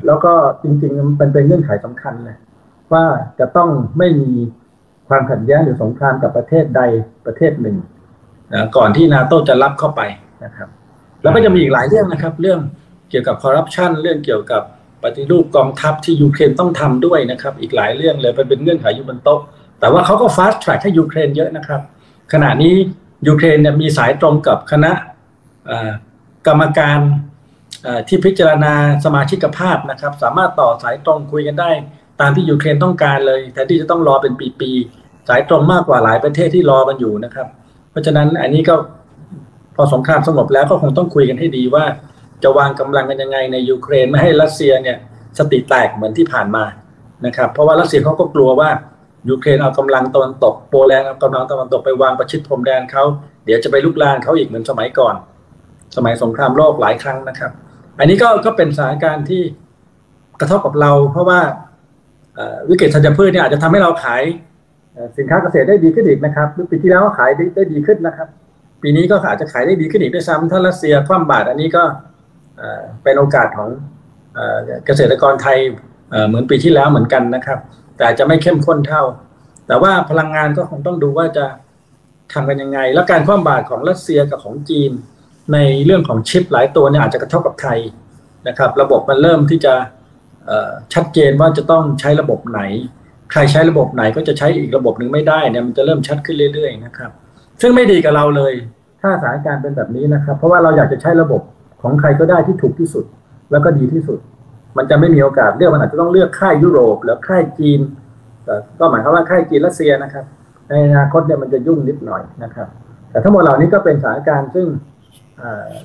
[0.05, 2.37] แล้วก็จริงๆมันเป็นเงื่อนไขสำคัญเลย
[2.93, 3.05] ว่า
[3.39, 4.31] จะต้องไม่มี
[5.07, 6.81] ความขัดแย้งหรือสงครามกับประเทศใด
[7.25, 7.77] ประเทศหนึ่ง
[8.53, 10.01] นะก่อนที่นาโต้จะรับเข้าไป
[10.45, 10.69] นะครับ
[11.21, 12.59] แล้วก็จะมีอีกหลายเรื่องนะครับ เรื่อง
[13.09, 14.63] เกี่ยวกับคอร์รัปชันเรื่องเกี่ยวกับ
[15.03, 19.41] ปฏิรูปกองทัพที่ยูเครนต้องทำด้วยนะครับ อีกหลายเรื่องเลยไปเป็นเงื่อนไขอยู่บนโต๊ะ
[19.79, 21.81] แต่ว่าเขาก็ฟาสต์แทร็กให้ยูเครนเยอะนะครับ
[22.33, 22.73] ขณะนี้
[23.27, 24.91] ยูเครนเนี่ยมีสายตรงกับคณะ
[26.47, 26.99] กรรมการ
[28.07, 28.73] ที่พิจารณา
[29.05, 31.71] สมาชิกภาพนะครับ สามารถต่อสายตรงคุยกันได้
[32.21, 37.47] ตามที่ยูเครนต้องการเลยแต่ที่จะต้องรอเป็นปีๆสายตรงมากกว่าหลายประเทศที่รอกันอยู่นะครับ
[37.91, 38.75] เพราะฉะนั้นอันนี้ก็
[39.75, 41.85] พอสงครามสงบแล้วก็คงต้องคุยกันให้ดีว่า
[42.43, 44.97] จะวางกำลังกันยังไงในยูเครนไม่ให้รัสเซียเนี่ย
[45.37, 46.63] สติแตกเหมือนที่ผ่านมา
[47.25, 48.69] นะครับ เพราะว่ารัสเซียเขาก็กลัวว่า
[49.29, 53.03] ยูเครนเอากำลังตะวันตกโปแลนด์เอากำลังตะวันตกไปวางประชิดพรมแดนเขา
[53.45, 55.15] เดี๋ยวจะไปลุกลานเขาอีกเหมือนสมัยก่อน
[55.95, 57.51] สมัยสงครามโลกหลายครั้งนะครับ
[57.99, 59.41] อันนี้ก็ก็เป็นสถานการณ์ที่
[60.39, 61.39] กระทบกับเรา เพราะว่า
[62.69, 64.23] วิกฤตธัญพืชเนี่ยอาจจะทำให้เราขาย
[65.17, 68.27] สินค้าเกษตรได้ดีขึ้นอีกนะครับปีที่แล้วขายได้ดีขึ้นนะครับ
[68.81, 71.83] ปีนี้ก็อาจจะขายได้ดีขึ้นอีกด้วยซ้ำถ้ารัสเซียคว่ำบาตรอันนี้ก็
[73.03, 73.69] เป็นโอกาสของ
[74.85, 75.57] เกษตรกรไทย
[76.27, 77.59] เหมือนปีที่แล้วเหมือนกันนะครับ
[77.97, 79.03] แต่จะไม่เข้มข้นเท่า
[79.67, 81.45] แต่ว่าพลังงานก็คงต้องดูว่าจะ
[82.33, 84.91] ทำกันยังไง แล้วการคว่ำบาตรของรัสเซียกับของจีน
[85.53, 87.79] ในเรื่องของชิปหลายตัวเนี่ยอาจจะกระทบกับไทย
[88.47, 89.73] นะครับ ระบบมันเริ่มที่จะ
[90.93, 92.61] ชัดเจนว่าจะต้องใช้ระบบไหน
[93.31, 97.11] ใครใช้ระบบไหนก็จะใช้อีกระบบหนึ่งไม่ได้เนี่ยมันจะเริ่มชัดขึ้นเรื่อยๆนะครับ
[97.61, 98.53] ซึ่งไม่ดีกับเราเลย
[99.01, 101.41] ถ้าสถานการณ์เป็นแบบนี้นะครับ เพราะว่าเราอยากจะใช้ระบบ
[101.81, 103.05] ของใครก็ได้ที่ถูกที่สุด
[103.51, 104.19] แล้วก็ดีที่สุด
[104.77, 107.79] มันจะไม่มีโอกาสเลือกมันอาจจะต้องเลือกค่ายยุโรปหรือค่ายจีน
[108.79, 110.25] ก็หมายความว่าค่ายจีนรัสเซียนะครับ
[110.69, 112.67] ในอนาคตเนี่ยมันจะยุ่งนิดหน่อยนะครับ
[113.11, 114.67] แต่ทั้งหมดเหล่านี้ก็เป็นสถานการณ์ซึ่ง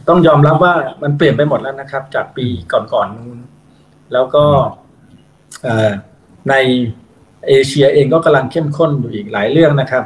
[0.09, 3.39] ต้องยอมรับว่ามันเปลี่ยนไปหมดแล้วนะครับ จากปีก่อนๆนู้น
[4.13, 4.45] แล้วก็
[6.51, 6.55] ใน
[7.49, 10.05] เอเชียเองก็กำลังเข้มข้นอยู่อีกหลายเรื่องนะครับ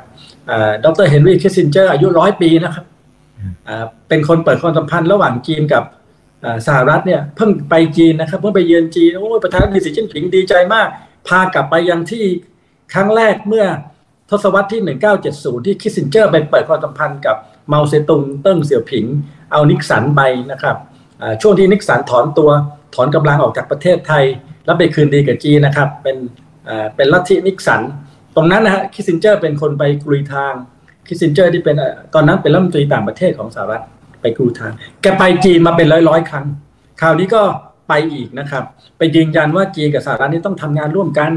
[0.85, 2.85] ดรเฮนรี่คิสซินเจอร์อายุร้อยปีนะครับ
[4.09, 5.85] เป็นคนเปิดความสัมพันธ์ระหว่างจีนกับ
[6.67, 10.89] สหรัฐเนี่ยเพิ่งไปจีนนะครับเพิ่งไปเยือนจีนโอ้ประธานาธิบดีสีจิ้นผิงดีใจมาก
[11.29, 12.25] พากลับไปยังที่
[12.95, 13.67] ครั้งแรกเมื่อ
[14.31, 14.83] ทศวรรษที่
[15.25, 17.37] 1970 ที่คิสซินเจอร์ไปเปิดความสัมพันธ์กับ
[17.69, 19.05] เมาเซตุงเติ้งเสี่ยวผิง
[19.53, 20.77] เอานิกสันไปนะครับ
[21.43, 22.51] ช่วงที่นิกสันถอนตัว
[22.95, 24.25] ถอนกำลังออกจากประเทศไทย
[24.65, 26.17] แล้วไปคืนดีกับจีนนะครับเป็น
[26.97, 27.81] เป็นลัทธินิกสัน
[28.37, 30.53] ตรงนั้นนะฮะคิสซินเจอร์เป็นคนไปกรุยทาง
[31.07, 31.77] คิสซินเจอร์ที่เป็น
[32.15, 33.83] ตอนนั้นเป็นรัฐมนตรีต่างประเทศของสหรัฐ
[34.21, 36.47] ไปกรุยทาง แกไปจีนมาเป็นร้อยร้อยครั้ง
[37.01, 37.43] คราวนี้ก็
[37.89, 38.65] ไปอีกนะครับ
[38.99, 41.33] ไปยืนยันว่าจีนกับสหรัฐนี่ต้องทำงานร่วมกัน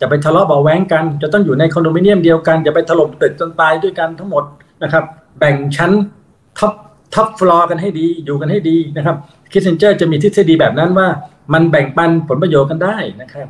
[0.00, 4.44] จะไปทะเลาะเบาะแว้งกัน จะต้องอยู่ในคอนโดมิเนียมเดียวกันจะไปถล่มตึกจนตายด้วยกันทั้งหมด
[4.82, 5.04] นะครับ
[5.38, 5.90] แบ่งชั้น
[6.58, 6.72] top
[7.14, 9.16] top floor กันให้ดีอยู่กันให้ดีนะครับ
[9.52, 11.08] คิสซินเจอร์จะมีทฤษฎีแบบนั้นว่า
[11.52, 13.48] มันแบ่งปันผลประโยชน์กันได้นะครับ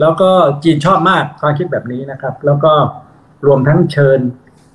[0.00, 0.30] แล้วก็
[0.64, 2.72] จีนชอบมากความคิดแบบนี้นะครับ แล้วก็
[3.46, 4.18] รวมทั้งเชิญ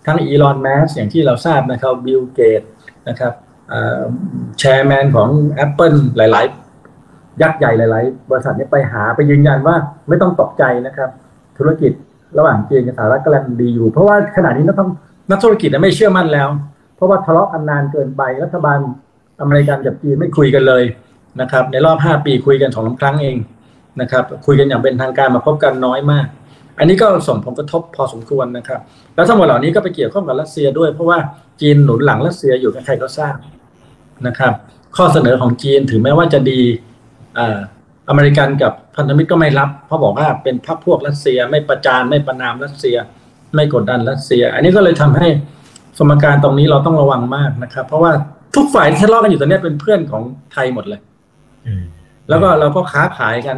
[0.06, 2.62] ทั้งอีลอนมัสก์อย่างที่เราทราบนะครับบิลเกตส์
[3.10, 3.34] นะครับ
[4.60, 5.30] chairman ของ
[5.66, 6.46] Apple หลาย
[6.94, 9.76] ๆ ยักษ์ใหญ่หลาย ๆ บริษัทนี้ไปหาไปยืนยันว่า
[10.08, 11.10] ไม่ต้องตกใจนะครับ
[11.58, 11.92] ธุรกิจ
[12.38, 14.76] ระหว่างจีนกับสหรัฐกำลังดีอยู่ เพราะว่าขณะนี้นัก
[15.32, 16.50] นักธุรกิจไม่เชื่อมั่นแล้ว
[16.96, 18.80] เพราะว่าทะเลาะกันนานเกินไปรัฐบาล
[19.42, 20.84] อเมริกันกับจีนไม่คุยกันเลย
[21.42, 23.38] นะครับ ในรอบ 5 ปีคุยกันสองครั้งเอง
[24.02, 26.28] นะครับ คุยกันอย่างเป็นทางการมาพบกันน้อยมาก
[26.78, 28.80] อันนี้ก็ส่งผลกระทบพอสมควรนะครับ
[29.16, 31.18] แล้วทั้งหมดเหล่านี้ก็ไปเกี่ยวข้องกับรัสเซียด้วยเพราะว่า
[31.62, 33.36] จีนหนุนหลังรัสเซียอยู่กับใครก็ทราบ
[34.28, 34.54] นะครับ
[34.98, 36.60] ข้อเสนอของจีนถึงแม้ว่าจะดี
[37.38, 37.60] อ่า
[38.10, 42.98] อเมริกันกับพันธมิตรก็ไม่รับ เพราะบอกว่าเป็นพรรคพวกรัสเซียไม่ประจานไม่ประนามรัสเซีย
[43.56, 45.28] ไม่กดดันรัสเซีย อันนี้ก็เลยทำให้
[45.98, 48.12] สมการตรงนี้เราต้องระวังมากนะครับ เพราะว่า
[48.56, 51.02] ทุกฝ่ายที่ทะเลาะกันอยู่ตอนนี้เป็นเพื่อนของไทยหมดเลย
[52.30, 53.58] แล้วก็เราก็ค้าขายกัน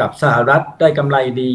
[0.00, 1.52] กับสหรัฐได้กำไรดี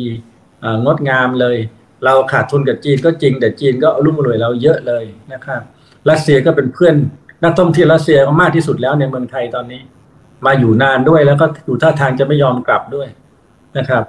[0.84, 1.58] งดงามเลย
[2.06, 5.62] เราขาดทุนกับจีนก็จริงแต่จีนก็รุ่มรวยเราเยอะเลยนะครับ
[6.10, 6.96] รัสเซียก็เป็นเพื่อน
[7.44, 9.82] นักท่องเที่ยวรัสเซียมากที่สุดแล้วในเมืองไทยตอนนี้
[10.46, 13.08] มาอยู่นานด้วยแล้วก็อยู่ท่าทางจะไม่ยอมกลับด้วย
[13.78, 14.04] นะครับ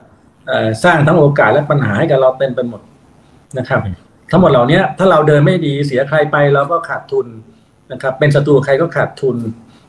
[0.84, 2.80] สร้างทั้งโอกาสและปัญหาให้กับเราเต็มไปหมด
[3.58, 3.80] นะครับ
[4.30, 7.26] ทั้งหมดเหล่านี้ถ้าเราเดินไม่ดีเสียใครไปเราก็ขาดทุน
[7.92, 9.36] นะครับ เป็นศัตรูใครก็ขาดทุน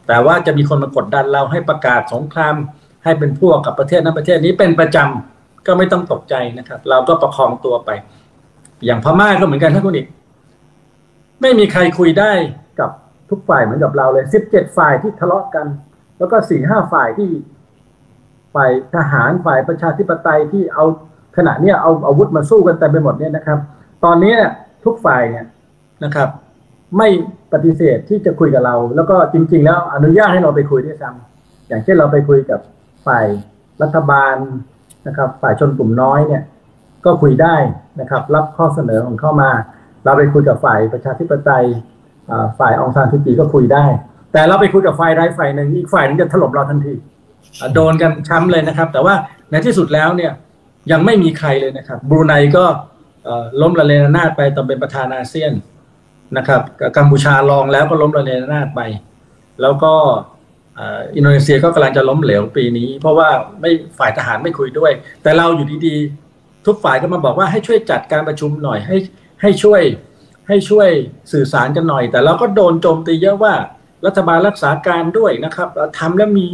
[0.07, 2.55] แต่ว่าจะมีคนมากดดันเราให้ประกาศสงคราม
[3.03, 7.89] ให้เป็นพวกกับประเทศนั้นประเทศนี้เป็นประจำก็ไม่ต้องตกใจนะครับ เราก็ประคองตัวไป
[8.85, 10.07] อย่างพม่าก็เหมือนกันท่านคุณอีก
[11.41, 12.31] ไม่มีใครคุยได้
[12.79, 12.89] กับ
[13.29, 15.67] ทุกฝ่ายเหมือนกับเราเลยสิบเจ็ดฝ่ายที่ทะเลาะกัน
[16.17, 17.29] แล้วก็สี่ห้าฝ่ายที่
[18.53, 20.85] ฝ่ายทหารฝ่ายประชาธิปไตยที่เอา
[21.37, 23.59] ขณะเนี้ยเอาอาวุธมาสู้กันเต็มไปหมดเนี่ยนะครับ
[24.03, 24.35] ตอนนี้
[24.85, 25.45] ทุกฝ่ายเนี่ย
[26.03, 26.29] นะครับ
[26.97, 27.07] ไม่
[27.53, 32.59] ปฏิเสธที่จะคุยกับเรา แล้วก็จริง ๆ แล้วอนุญาตให้เราไปคุยด้วยซ้ำอย่างเช่นเราไปคุยกับ
[33.07, 33.25] ฝ่าย
[33.81, 34.35] รัฐบาล
[35.07, 36.43] นะครับ ฝ่ายชนกลุ่มน้อยเนี่ย
[37.05, 37.55] ก็คุยได้
[38.01, 39.49] นะครับ รับข้อเสนอของเข้ามา
[40.03, 41.65] เราไปคุยกับฝ่ายประชาธิปไตย
[42.59, 43.85] ฝ่ายองซานสุจีก็คุยได้
[44.33, 46.93] แต่เราไปคุยกับฝ่ายใดฝ่ายหนึ่งอีกฝ่ายนึงจะถล่มเราทันที
[47.73, 49.13] โดนกันช้ำเลยนะครับ แต่ว่า
[49.51, 50.31] ในที่สุดแล้วเนี่ย
[50.91, 52.65] ยังไม่มีใครเลยนะครับบรูไนก็
[53.61, 55.51] ล้มละเลนาดไปตอนเป็นประธานอาเซียน
[56.37, 56.61] นะครับ
[56.97, 58.81] กัมพูชาลองแล้วก็ล้มละเลนาดไป
[59.61, 59.93] แล้วก็
[61.15, 63.29] อินโดนีเซียก็กำลังจะล้มเหลวปีนี้ เพราะว่า
[63.61, 64.91] ไม่ฝ่ายทหารไม่คุยด้วย
[65.23, 68.97] แต่เราอยู่ดีๆ ทุกฝ่ายก็มาบอกว่าให้ช่วยจัดการประชุมหน่อยให้
[69.41, 69.81] ให้ช่วย
[70.47, 70.89] ให้ช่วย
[71.31, 73.53] สื่อสารกันหน่อย แต่เราก็โดนโจมตีเยอะว่า
[74.05, 75.67] รัฐบาลรักษาการด้วยนะครับ
[75.99, 76.47] ทำแล้วมี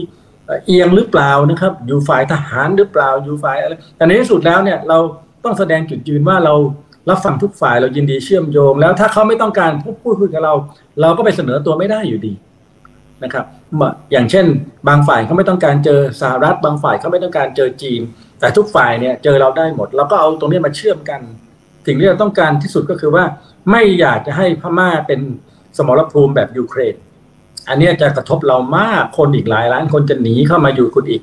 [0.66, 4.98] เอียงหรือเปล่านะครับ อยู่ฝ่ายทหารหรือเปล่าอยู่ฝ่ายอะไรแต่ในที่สุดแล้วเนี่ยเรา
[5.44, 6.54] ต้องแสดงจุดยืนว่าเรา
[7.10, 10.54] รับฟังทุกฝ่ายเรายินดีเชื่อมโยง แล้วถ้าเขาไม่ต้องการพูดพูดคุยกับเรา
[11.02, 12.34] เราก็ไปเสนอตัวไม่ได้อยู่ดี
[13.24, 13.46] นะครับ
[14.12, 14.46] อย่างเช่น
[14.88, 18.02] บางฝ่ายเขาไม่ต้องการเจอสหรัฐ บางฝ่ายเขาไม่ต้องการเจอจีน
[18.40, 21.22] แต่ทุกฝ่ายเนี่ยเจอเราได้หมดเราก็เอาตรงนี้มาเชื่อมกัน
[21.86, 23.24] สิ่งที่เราต้องการที่สุดก็คือว่า
[23.72, 25.20] ไม่อยากจะให้พม่าเป็น
[25.78, 26.96] สมรภูมิแบบยูเครน
[27.70, 31.22] อันนี้จะกระทบเรามากคนอีกหลายล้านคนจะหนีเข้ามาอยู่คุณอีก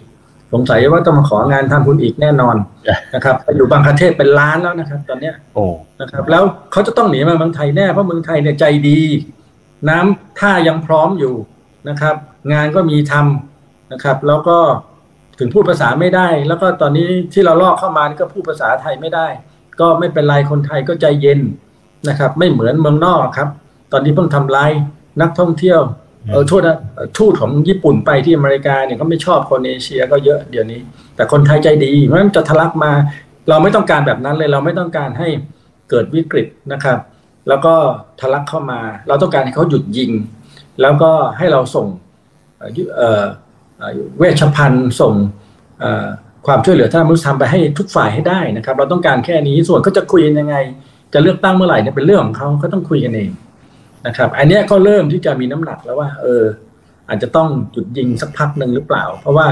[0.52, 2.56] สงสัยว่าต้องมาของานทำคุณอีกแน่นอน
[3.14, 5.64] นะครับไปอยู่บางประเทศเป็นล้านแล้วนะครับ ตอนเนี้ยโอ้
[6.00, 9.00] นะครับ แล้วเขาจะต้องหนีมาเมืองไทยแน่เพราะเมืองไทยเนี่ยใจดี
[9.88, 11.34] น้ำท่ายังพร้อมอยู่
[11.88, 12.14] นะครับ
[12.52, 14.58] งานก็มีทำนะครับ แล้วก็
[15.38, 19.26] ถึงพูดภาษาไม่ได้ แล้วก็ตอนนี้ที่เราลอกเข้ามานี่ก็พูดภาษาไทยไม่ได้
[19.80, 21.40] ก็ไม่เป็นไรคนไทยก็ใจเย็น
[22.08, 23.48] นะครับ ไม่เหมือนเมืองนอกครับ
[23.92, 24.70] ตอนนี้เพิ่งทำลาย
[25.20, 25.80] นักท่องเที่ยว
[26.32, 26.78] เออโทษนะ
[27.18, 30.80] ทูตของญี่ปุ่นไปที่อเมริกาเนี่ยก็ไม่ชอบคนเอเชียก็เยอะเดี๋ยวนี้
[31.16, 32.92] แต่คนไทยใจดีเพราะฉะนั้นจะทะลักมา
[33.48, 35.28] เราไม่ต้องการแบบนั้นเลยเราไม่ต้องการให้
[35.90, 36.98] เกิดวิกฤตนะครับ
[37.48, 37.74] แล้วก็
[38.20, 40.10] ทะลักเข้ามา เราต้องการให้เขาหยุดยิง
[40.80, 41.86] แล้วก็ให้เราส่ง
[44.18, 45.14] เวชภัณฑ์ส่ง
[46.46, 50.56] ความช่วยเหลือท่านมนุษยธรรมไปให้ทุกฝ่ายให้ได้นะครับ เราต้องการแค่นี้ส่วนเขาจะคุยยังไง
[51.12, 53.30] จะเลือกตั้งเมื่อไหร่เนี่ยเป็นเรื่องของเขาเขาต้องคุยกันเอง
[54.06, 56.44] นะครับ อันนี้ก็เริ่มที่จะมีน้ำหนักแล้วว่า เออ
[57.08, 59.46] อาจจะต้องจุดยิงสักพักหนึ่งหรือเปล่า เพราะว่า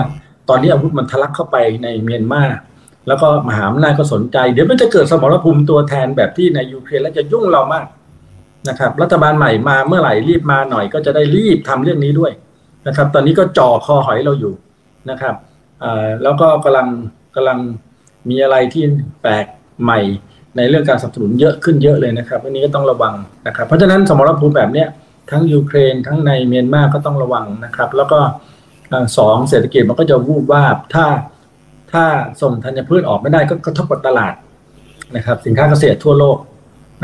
[0.49, 2.43] ตอนนี้อาวุธมันทะลักเข้าไปในเมียนมา
[3.09, 7.87] แล้วก็มหาอำนาจก็สนใจ เดี๋ยวมันจะเกิดสมรภูมิตัวแทนแบบที่ในยูเครนแล้วจะยุ่งเรามาก
[8.69, 12.33] นะครับ รัฐบาลใหม่มาเมื่อไหร่รีบมาหน่อยก็จะได้รีบทำเรื่องนี้ด้วย
[12.87, 14.55] นะครับ ตอนนี้ก็จ่อคอหอยเราอยู่
[15.11, 15.35] นะครับ
[16.23, 16.89] แล้วก็กำลัง
[17.35, 17.59] กำลัง
[18.31, 18.85] มีอะไรที่
[19.23, 19.47] แปลก
[19.83, 20.01] ใหม่
[20.57, 23.15] ในเรื่องการสนับสนุนเยอะขึ้นเยอะเลยนะครับอันนี้ก็ต้องระวัง
[23.47, 24.89] นะครับเพราะฉะนั้นสมรภูมิแบบเนี้ย
[25.31, 28.19] ทั้งยูเครนทั้งในเมียนมาก็ต้องระวังนะครับ แล้วก็
[29.19, 31.07] สองเศรษฐกิจมันก็จะวูบวาบถ้า
[31.93, 32.05] ถ้า
[32.41, 34.35] ส่งธัญพืชออกไม่ได้ก็กระทบกับตลาด
[35.17, 36.39] นะครับ สินค้าเกษตรทั่วโลก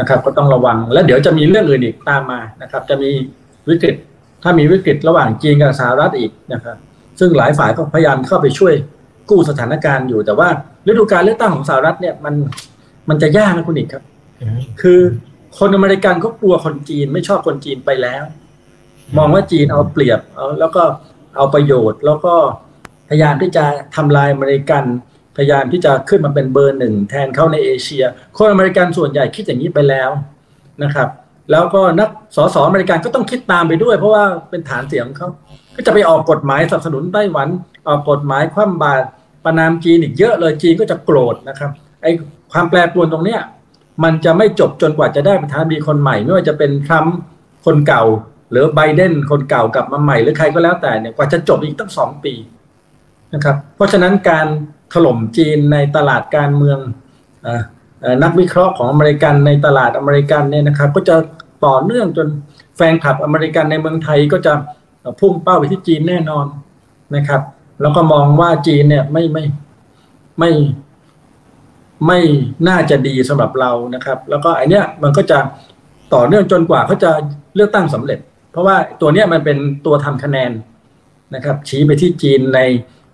[0.01, 3.11] นะครับ ก็ต้องระวังและเดี๋ยวจะมีเรื่องอื่นอีกตามมานะครับ จะมี
[3.69, 3.97] วิกฤต
[4.43, 6.77] ถ้ามีวิกฤตระหว่างจีนกับสหรัฐอีกนะครับ
[7.19, 8.75] ซึ่งหลายฝ่ายก็พยายามเข้าไปช่วย
[9.31, 10.49] กู้สถานการณ์อยู่แต่ว่า
[10.87, 12.35] ฤดูการเลือกตั้งของสหรัฐเนี่ยมัน
[13.11, 14.05] มันจะยากนะคุณอีกครับ
[14.81, 15.01] คือ
[15.59, 18.23] คนอเมริกันก็กลัวคนจีนไม่ชอบคนจีนไปแล้ว
[19.17, 20.83] มองว่าจีนเอาเปรียบเอาแล้วก็
[21.37, 22.35] เอาประโยชน์ แล้วก็
[23.09, 23.65] พยายามที่จะ
[23.97, 24.85] ทำลายอเมริกัน
[25.37, 28.05] พยายามที่จะขึ้นมาเป็นเบอร์หนึ่งแทนเขาในเอเชีย
[28.37, 30.11] คนอเมริกันส่วนใหญ่คิดอย่างนี้ไปแล้ว
[30.83, 31.09] นะครับ
[31.51, 35.29] แล้วก็นักสสอเมริกันก็ต้องคิดตามไปด้วย เพราะว่าเป็นฐานเสียงของเขา
[35.77, 37.49] ก็จะไปออกกฎหมายสนับสนุนไต้หวัน
[37.89, 39.05] ออกกฎหมายคว่ำบาตร
[39.45, 41.71] ประนามจีนอีกเยอะเลยจีนก็จะโกรธนะครับ
[42.03, 42.11] ไอ้
[42.53, 43.41] ความแปรปรวนตรงเนี้ย
[44.05, 47.17] มันจะไม่จบจนกว่าจะได้ประธานดีคนใหม่ ไม่ว่าจะเป็นทรัมป์
[47.65, 48.05] คนเก่า
[48.51, 52.35] หรือไบเดนคนเก่ากลับมาใหม่ หรือใครก็แล้วแต่เนี่ยกว่าจะจบอีกตั้งสองปี
[53.35, 54.47] นะครับ เพราะฉะนั้นการ
[54.93, 56.79] ถล่มจีนในตลาดการเมือง
[58.23, 61.17] นักวิเคราะห์ของอเมริกันในตลาดอเมริกันเนี่ยนะครับ ก็จะ
[61.67, 62.29] ต่อเนื่องจน
[62.77, 64.53] แฟนคลับอเมริกันในเมืองไทยก็จะ
[65.21, 66.47] พุ่งเป้าไปที่จีนแน่นอน
[67.17, 67.43] นะครับ
[67.81, 69.45] แล้วก็มองว่าจีนเนี่ยไม่ไม่
[70.39, 70.51] ไม่
[72.07, 72.19] ไม่
[72.69, 75.39] น่าจะดีสำหรับเรานะครับ แล้วก็อันเนี้ยมันก็จะ
[76.15, 77.11] ต่อเนื่องจนกว่าเขาจะ
[77.55, 78.19] เลือกตั้งสำเร็จ
[78.53, 80.51] เพราะว่าตัวเนี้ยมันเป็นตัวทำคะแนน
[81.35, 82.61] นะครับ ชี้ไปที่จีนใน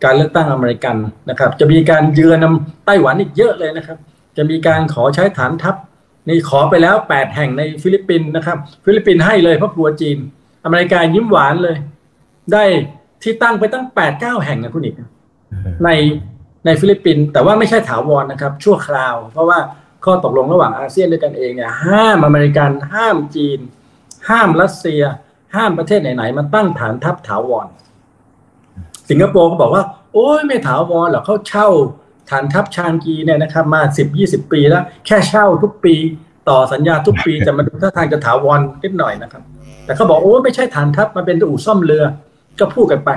[0.04, 0.96] การเลือกตั้งอเมริกัน
[1.30, 2.38] นะครับ จะมีการเยือน
[2.86, 3.98] ไต้หวันอีกเยอะเลยนะครับ
[4.36, 5.76] จะมีการขอใช้ฐานทัพ
[6.28, 10.18] นี่ขอไปแล้วแปดแห่งในฟิลิปปินส์นะครับ ฟิลิปปินส์ให้เลยเพราะกลัวจีน
[10.64, 11.76] อเมริกายิ้มหวานเลย
[12.52, 12.64] ได้
[13.22, 14.96] ที่ตั้งไปตั้งแปดเก้าแห่งนะคุณอีก
[15.84, 15.88] ใน
[16.66, 19.58] ในฟิลิปปินส์แต่ว่าไม่ใช่ถาวรนะครับ ชั่วคราว เพราะว่า
[20.04, 23.58] ข้อตกลงระหว่างอาเซียนด้วยกันเองเนี่ยห้ามอเมริกันห้ามจีน
[24.28, 25.02] ห้ามรัสเซีย
[25.56, 27.66] ห้ามประเทศไหนๆมาตั้งฐานทัพถาวร
[29.10, 31.68] สิงคโปร์ก็บอกว่า โอ้ยไม่ถาวรหรอกเขาเช่า
[32.30, 35.94] ฐานทัพชางกีเนี่ยนะครับ มาสิบยี่สิบปีแล้ว แค่เช่าทุกปี
[36.48, 39.42] ต่อสัญญาทุกปีจะมาดูท่าทางจะถาวรนิดหน่อยนะครับ
[39.84, 42.04] แต่เขาบอกโอ้ไม่ใช่ฐานทัพมันเป็นอู่ซ่อมเรือ
[42.60, 43.10] ก็พูดกันไป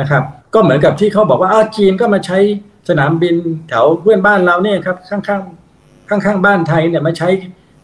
[0.00, 0.22] นะครับ
[0.54, 2.38] ก็เหมือนกับที่เขาบอกว่าอ้าจีนก็มาใช้
[2.88, 3.36] สนามบิน
[3.68, 7.28] แถวเพื่อนบ้านเราเนี่ยครับข้างๆข้างๆบ้านไทยเนี่ยมาใช้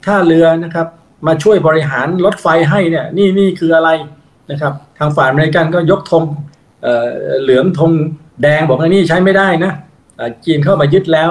[0.07, 0.87] ท่าเรือนะครับ
[1.27, 3.91] มาช่วยบริหารรถไฟให้เนี่ยนี่นี่คืออะไร
[4.51, 6.25] นะครับ ทางฝ่ายอเมริกันก็ยกธง
[7.43, 7.93] เหลืองธง
[8.43, 9.73] แดงบอกว่านี่ใช้ไม่ได้นะ
[10.45, 11.31] จีนเข้ามายึดแล้ว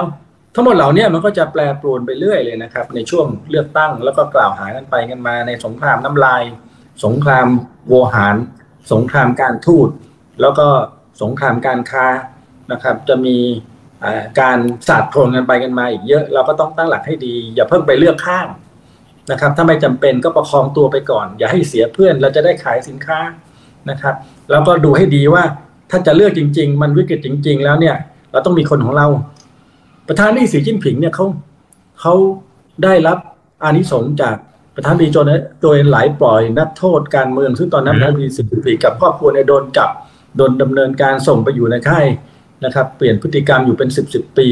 [0.54, 6.42] ทั้งหมดเหล่านี้มันก็จะแปรปรวนไปเรื่อยเลยนะครับ ในช่วงเลือกตั้งแล้วก็กล่าวหากันไปกันมาในสงครามน้ำลาย
[7.04, 7.46] สงคราม
[7.88, 8.36] โวหาร
[8.92, 9.88] สงครามการทูต
[10.40, 10.66] แล้วก็
[11.22, 12.06] สงครามการค้า
[12.72, 13.36] นะครับ จะมี
[14.40, 14.58] การ
[14.88, 18.46] สาดโคลนกันไปกันมาอีกเยอะ เราก็ต้องตั้งหลักให้ดี อย่าเพิ่งไปเลือกข้าง
[19.30, 23.18] นะครับ ถ้าไม่จำเป็นก็ประคองตัวไปก่อน อย่าให้เสียเพื่อนเราจะได้ขายสินค้า
[23.90, 24.14] นะครับ
[24.50, 25.44] แล้วก็ดูให้ดีว่า
[25.90, 27.96] ถ้าจะเลือกจริง ๆ มันวิกฤตจริง ๆ แล้วเนี่ย
[28.32, 29.06] เราต้องมีคนของเรา
[30.08, 31.26] ประธานนี่สีจิ้นผิงเนี่ยเขา
[32.00, 32.14] เขา
[32.84, 33.18] ได้รับ
[33.62, 34.36] อานิสงส์จาก
[34.74, 35.32] ประธานดีโจน
[35.62, 39.90] โดยหลายปล่อยนักโทษการเมืองซึ่งตอนนั้นประธานดีสิบปีกับครอบครัวเนี่ยโดนจับ
[40.36, 42.06] โดนดำเนินการส่งไปอยู่ในค่าย
[42.64, 44.46] นะครับ เปลี่ยนพฤติกรรมอยู่เป็นสิบสิบปี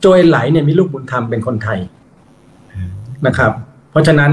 [0.00, 1.78] โจวเอินไหลเนี่ยมีลูกบุญธรรมเป็นคนไทย
[3.26, 3.52] นะครับ
[3.90, 4.32] เพราะฉะนั้น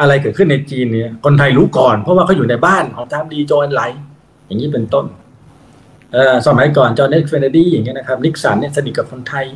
[0.00, 3.82] อะไรเกิดขึ้นในจีนเนี่ยคนไทยรู้ก่อน เพราะว่าเขาอยู่ในบ้านของทามดีโจวเอินไหล
[4.46, 5.06] อย่างนี้เป็นต้น
[6.12, 9.46] เออสมัยก่อนจอห์นเอฟเคนเนดี้อย่างเงี้ยนะครับนิกสันเนี่ยสนิทกับคนไทย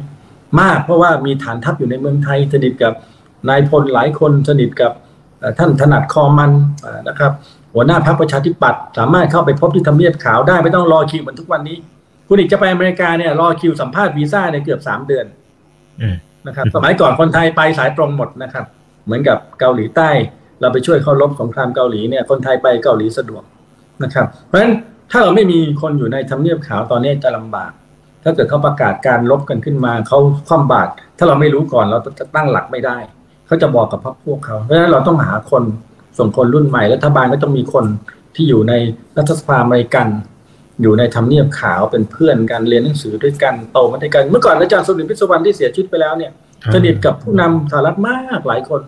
[0.61, 2.93] มาก เพราะว่ามีฐานทัพอยู่ในเมืองไทย สนิทกับ
[3.49, 4.93] นายพลหลายคนสนิทกับ
[5.59, 6.53] ท่านถนัดคอมันตร์
[7.09, 7.33] นะครับ
[7.75, 11.77] หัวหน้าพรรคประชาธิปัตย์สามารถเข้าไปพบที่ทำเนียบขาวได้ไม่ต้องรอคิวเหมือนทุกวันนี้
[12.29, 15.27] คุณอีกจะไปอเมริกาเนี่ยรอคิวสัมภาษณ์วีซ่าเนี่ยเกือบสามเดือน
[16.47, 18.65] นะครับสมัยก่อนคนไทยไปสายตรงหมดนะครับ
[19.05, 20.11] เหมือนกับเกาหลีใต้
[20.61, 23.43] เราไปช่วยเขาลบสงครามเกาหลีเนี่ยคนไทยไปเกาหลีสะดวก
[24.03, 24.73] นะครับ เพราะฉะนั้น
[25.11, 27.73] ถ้าเราไม่มีคนอยู่ในทำเนียบขาวตอนนี้จะลำบาก
[28.23, 32.97] ถ้าเกิดเขาประกาศการลบกันขึ้นมาเขาคว่ำบาตรถ้าเราไม่รู้ก่อนเราจะตั้งหลักไม่ได้
[33.47, 35.63] เขาจะบอกกับพรรคพวกเขาเพราะฉะนั้นเราต้องหาคน
[36.19, 37.85] ส่งคนรุ่นใหม่รัฐบาลก็ต้องมีคน
[38.35, 38.73] ที่อยู่ใน
[39.19, 40.07] รัฐสภาอเมริกัน
[40.83, 46.33] อยู่ในทำเนียบขาวเป็นเพื่อนกันเรียนหนังสือด้วยกันโตมาด้วยกัน เมื่อก่อนอาจารย์สมเด็จพิศวรรณที่เสียชีวิตไปแล้วเนี่ย
[46.75, 48.81] สนิทกับผู้นำสหรัฐมากหลายคน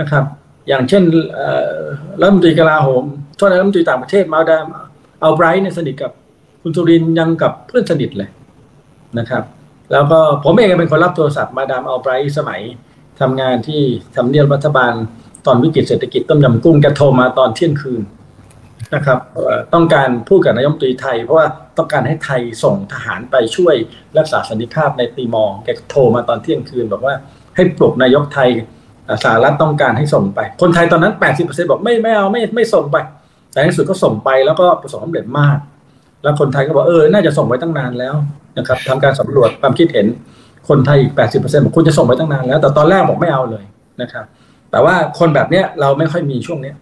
[0.00, 0.24] นะครับ
[0.68, 1.02] อย่างเช่น
[2.20, 3.04] รัฐมนตรีกลาโหม
[3.38, 4.66] ทษนะรัฐมนตรีต่างประเทศมาดาม
[5.20, 6.12] เอาไบรท์เนี่ยสนิทกับ
[6.62, 8.30] คุณสุรินยังกับเพื่อนสนิทเลย
[9.18, 9.42] นะครับ
[9.92, 12.60] แล้วก็ผมเองเป็นคนรับโทรศัพท์มาดามเอาไบรท์สมัย
[13.20, 13.82] ทำงานที่
[14.16, 14.92] ทำเนียบรัฐบาล
[15.46, 18.00] ตอนวิกฤตเศรษฐกิจต้มยำกุ้งแกโทรมาตอนเที่ยงคืน
[18.94, 19.18] นะครับ
[19.74, 21.46] ต้องการพูดกับนายมตรีไทย เพราะว่า
[21.78, 23.74] ต้องการให้ไทยส่งทหารไปช่วย
[24.18, 27.14] รักษาสันติภาพในตีมอร์แกโทรมาตอนเที่ยงคืนบอกว่า
[27.56, 28.48] ให้ปลุกนายกไทย
[29.24, 32.96] สหรัฐต้องการให้ส่งไป คนไทยตอนนั้น 80%บอกไม่ไม่เอาไม่ไม่ส่งไป
[33.52, 35.58] แต่ในสุดก็ส่งไปแล้วก็ประสบความสำเร็จมาก
[36.22, 38.14] แล้วคนไทยก็บอกเออ น่าจะส่งไว้ตั้งนานแล้ว
[38.58, 40.06] นะครับทำการสำรวจความคิดเห็น
[40.68, 43.64] คนไทยอีก 80%บอกคุณจะส่งไว้ตั้งนานแล้ว แต่ตอนแรกบอกไม่เอาเลย
[44.02, 44.24] นะครับ
[44.70, 46.76] แต่ว่าคนแบบเนี้ยเราไม่ค่อยมีช่วงเนี้ย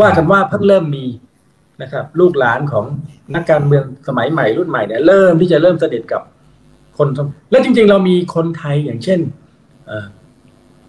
[0.00, 1.04] ว่ากันว่าเพิ่งเริ่มมี
[1.82, 2.84] นะครับ ลูกหลานของ
[3.34, 6.22] นักการเมืองสมัยใหม่รุ่นใหม่เนี่ยเริ่มที่จะเริ่มสนิทกับ
[6.98, 7.08] คน
[7.50, 9.20] แล้วจริง ๆ เรามีคนไทยอย่างเช่น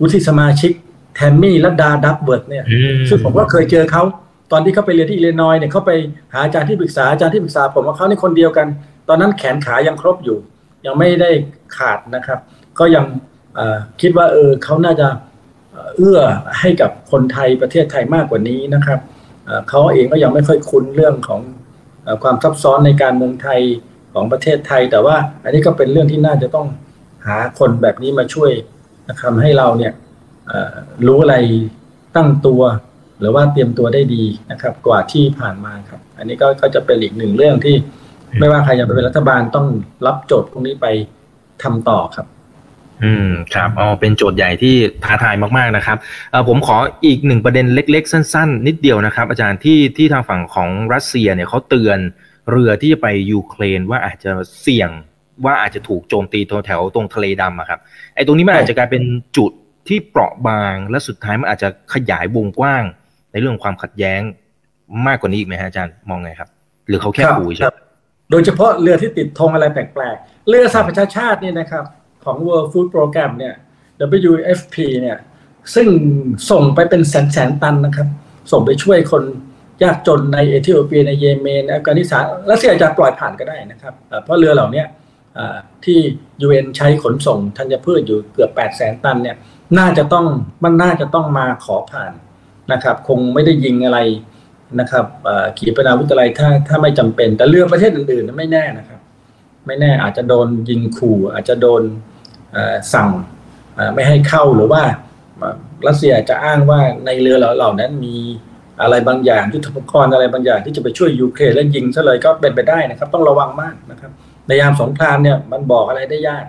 [0.02, 0.72] วุฒิสมาชิก
[1.16, 2.66] แทมมี่ลัดดาดับเบิร์ดเนี่ย
[3.10, 4.04] ซึ่งผมก็เคยเจอเขา
[4.52, 5.92] ตอนที่เขาไปเรียนที่อิเลนอยเนี่ยเขาไป
[6.34, 8.68] หาอาจารย์ที่ปรึกษาอาจารย์ที่ปรึกษา ผมว่าเขาในคนเดียวกัน
[9.10, 10.38] ตอนนั้นแขนขายังครบอยู่
[10.86, 11.30] ยังไม่ได้
[11.78, 12.40] ขาดนะครับ
[12.80, 13.06] ก็ยัง
[14.02, 15.08] คิดว่าเออเขาน่าจะ
[15.98, 16.20] เอื้อ
[16.60, 19.00] ให้กับคนไทยประเทศไทยมากกว่านี้นะครับ
[19.70, 21.42] เขาเองก็ยังไม่ค่อยคุ้นเรื่องของ
[22.24, 23.62] ความซับซ้อนในการเมืองไทย
[24.14, 26.68] ของประเทศไทย แต่ว่าอันนี้ก็เป็นเรื่องที่น่าจะต้อง
[27.26, 28.52] หาคนแบบนี้มาช่วย
[29.10, 29.94] นะครับให้เราเนี่ย
[31.08, 31.36] รู้อะไร
[32.16, 32.62] ตั้งตัว
[33.20, 37.76] หรือว่าเตรียมตัวได้ดีนะครับ กว่าที่ผ่านมาครับ อันนี้ก็ก็จะเป็นอีกหนึ่งเรื่องที่
[38.40, 39.68] ไม่ว่าใครจะเป็นรัฐบาลต้อง
[40.06, 40.88] รับโจทย์ตรงนี้ไป
[41.64, 42.28] ทำต่อครับ
[43.04, 45.98] อืมครับอ๋อเป็นโจทย์ใหญ่ที่ท้าทายมากๆนะครับ
[46.32, 52.00] เออผมขออีกหนึ่งประเด็นเล็ก ๆ สั้น ๆ นิดเดียวนะครับ อาจารย์ที่ที่ทางฝั่งของรัสเซียเนี่ยเขาเตือน
[52.52, 54.32] เรือที่จะไปยูเครนว่าอาจจะ
[54.62, 54.90] เสี่ยง
[55.46, 57.80] ว่าอาจจะถูกโจมตีแถวตรงทะเลดำอะครับ
[58.16, 59.04] ไอ้ตรงนี้มันอาจจะกลายเป็น
[59.38, 59.52] จุด
[59.88, 62.84] ที่เปราะบางและสุดท้ายมันอาจจะขยายวงกว้าง
[63.32, 64.22] ในเรื่องความขัดแย้ง
[65.08, 66.50] มากกว่านี้อีกไหมฮะอาจารย์มองไงครับ
[66.88, 67.66] หรือเขาแค่ปูใช่
[68.32, 71.84] โดยเฉพาะเรือที่ติดธงอะไรแปลกๆเรือสหประชาชาติเนี่ยนะครับ
[72.26, 73.56] ของ World Food Program เนี่ย
[74.32, 75.18] WFP เนี่ย
[75.76, 75.88] ซึ่ง
[76.52, 78.08] ส่งไปเป็นแสนแสนตันนะครับ
[78.52, 79.24] ส่งไปช่วยคน
[79.84, 84.84] ยากจนในเอธิโอเปียในเยเมนอัฟกานิสถานรัสเซียจะปล่อยผ่านก็ได้นะครับ เพราะเรือเหล่านี้
[85.86, 86.00] ที่
[86.46, 89.36] UN ใช้ขนส่งธัญพืชอยู่เกือบ8 0 0แสนตันเนี่ย
[89.78, 90.26] น่าจะต้อง
[90.64, 92.12] มันน่าจะต้องมาขอผ่าน
[92.72, 94.00] นะครับ คงไม่ได้ยิงอะไร
[94.80, 95.06] นะครับ
[95.58, 99.00] ขีปนาวุธอะไรถ้าถ้าไม่จำเป็น แต่เรือประเทศอื่นๆไม่แน่นะครับ
[99.68, 101.82] ไม่แน่อาจจะโดนยิงขู่อาจจะโดน
[102.94, 103.10] สั่ง
[103.94, 104.84] ไม่ให้เข้าหรือว่า
[105.88, 108.16] รัสเซียจะอ้างว่าในเรือเหล่านั้นมี
[108.82, 114.12] อะไรบางอย่างยุทธปกรณ์อะไรบางอย่างที่จะไปช่วยยูเครนและยิงซะเลยก็เป็นไปได้นะครับ ต้องระวังมากนะครับ
[114.48, 116.46] ในยามสงครามเนี่ยมันบอกอะไรได้ยาก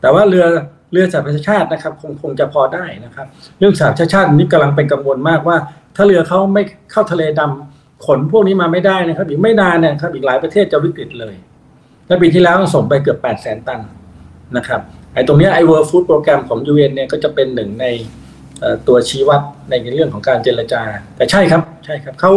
[0.00, 0.46] แต่ว่าเรือ
[0.92, 3.26] เรือสหประชาชาตินะครับคงคงจะพอได้นะครับ
[3.58, 5.56] เรื่องสหประชาชาตินี้กำลังเป็นกังวลมากว่า
[5.96, 11.34] ถ้าเรือเขาไม่เข้าทะเลดำขนพวกนี้มาไม่ได้นะครับ อีกไม่นานเนี่ยครับอีกหลายประเทศจะวิกฤตเลย
[12.06, 13.80] และปีที่แล้วส่งไปเกือบ8 0 0 0 0 0 ตัน
[14.56, 14.80] นะครับ
[15.14, 17.86] ไอ้ตรงนี้ไอ้ World Food Program ของ UN เนี่ยก็จะเป็นหนึ่งใน
[18.88, 19.40] ตัวชี้วัด
[19.70, 20.82] ในเรื่องของการเจรจา
[21.16, 22.32] แต่ใช่ครับใช่ครับเขา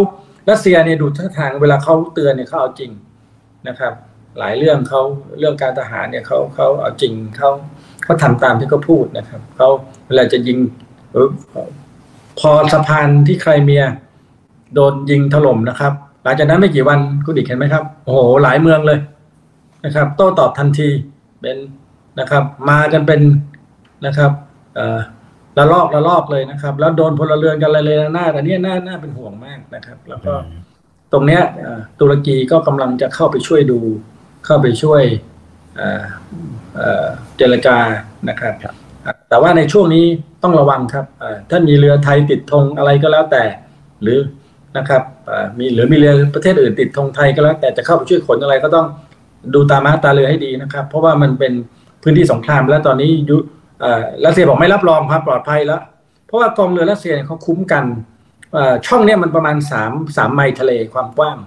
[0.49, 2.91] รัสเซียเนี่ยดูท่าทางเวลาเขาเตือนเนี่ยเขาเอาจริง
[3.67, 3.93] นะครับ
[4.39, 5.01] หลายเรื่องเขา
[5.39, 7.49] เรื่องการทหารเนี่ยเขาเขาเอาจริงเขา
[8.03, 9.67] เขาทำตามที่เขาพูดนะครับเขา
[10.07, 10.57] เวลาจะยิง
[12.39, 13.83] พอสะพานที่ใครเมีย
[14.75, 15.93] โดนยิงถล่มนะครับ
[16.23, 18.99] หลังจากนั้นไม่กี่วันคุณดิกเห็นไหมครับ โอ้โหหลายเมืองเลย
[19.85, 20.89] นะครับ โต้ตอบทันที
[21.41, 21.57] เป็น
[22.19, 23.21] นะครับ มากันเป็น
[24.05, 24.31] นะครับ
[25.57, 30.33] ละลอกละลอกเลยนะครับ แล้วโดนพลเรือนกันอะไรเลยหน้าแต่เนี้ยน่าน่าเป็นห่วงมากนะครับ แล้วก็
[31.13, 31.41] ตรงเนี้ย
[31.99, 33.79] ตุรกีก็กำลังจะเข้าไปช่วยดู
[34.45, 35.03] เข้าไปช่วย
[37.37, 37.77] เจรจา
[38.29, 38.53] นะครับ
[39.29, 40.05] แต่ว่าในช่วงนี้
[40.43, 41.05] ต้องระวังครับ
[41.49, 43.43] ถ้ามีเรือไทยติดธงอะไรก็แล้วแต่
[44.01, 44.19] หรือ
[44.77, 45.01] นะครับ
[45.57, 48.87] มีหรือมีเรือประเทศอื่นติดธงไทยก็แล้วแต่จะเข้าไปช่วยขนอะไรก็ต้อง
[49.53, 51.53] ดูตามาตาเรือให้ดีนะครับ เพราะว่ามันเป็น
[52.03, 53.37] พื้นที่สงคราม แล้วตอนนี้ยุ
[54.25, 55.81] รัสเซียบอกไม่รับรองความปลอดภัยแล้ว
[56.25, 57.85] เพราะว่ากองเรือรัสเซียเขาคุ้มกัน
[58.87, 61.37] ช่องนี้มันประมาณ3 3ไมล์ทะเลความกว้าง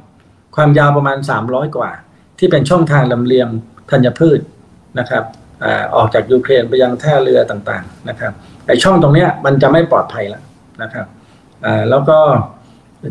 [0.57, 1.91] ความยาวประมาณ 300 กว่า
[2.39, 3.49] ที่เป็นช่องทางลำเลียง
[3.91, 4.41] ธัญพืช
[4.99, 5.25] นะครับ
[5.97, 8.33] ออกจากยูเครนไปยังท่าเรือต่างๆนะครับ
[8.67, 10.43] ไอช่องตรงนี้มันจะไม่ปลอดภัยแล้ว
[10.83, 11.07] นะครับ
[11.91, 12.19] แล้วก็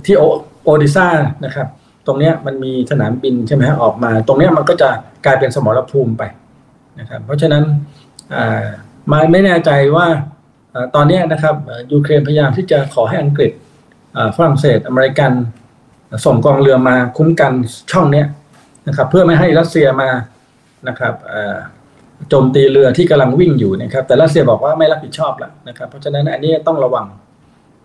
[0.06, 0.16] ที่
[0.64, 1.08] โอดิซ่า
[1.46, 1.68] นะครับ
[2.08, 4.90] ตรงนี้มันมีสนามบินใช่ไหมฮะออกมา ตรงนี้มันก็จะ
[5.26, 6.24] กลายเป็นสมรภูมิไป
[7.00, 7.64] นะครับเพราะฉะนั้น
[9.12, 10.08] มาไม่แน่ใจว่า
[10.96, 11.56] ตอนนี้นะครับ
[11.92, 13.52] ยูเครนพยายามที่จะขอให้อังกฤษ
[14.36, 15.32] ฝรั่งเศสอเมริกัน
[16.26, 17.54] ส่งกองเรือมาคุ้มกัน
[17.92, 18.24] ช่องนี้
[18.88, 20.10] นะครับเพื่อไม่ให้รัสเซียมา
[20.88, 21.14] นะครับ
[22.30, 27.06] โจมตีเรือที่กำลังวิ่งอยู่นะครับ แต่รัสเซียบอกว่าไม่รับผิดชอบแล้วนะครับ เพราะฉะนั้นอันนี้ต้องระวัง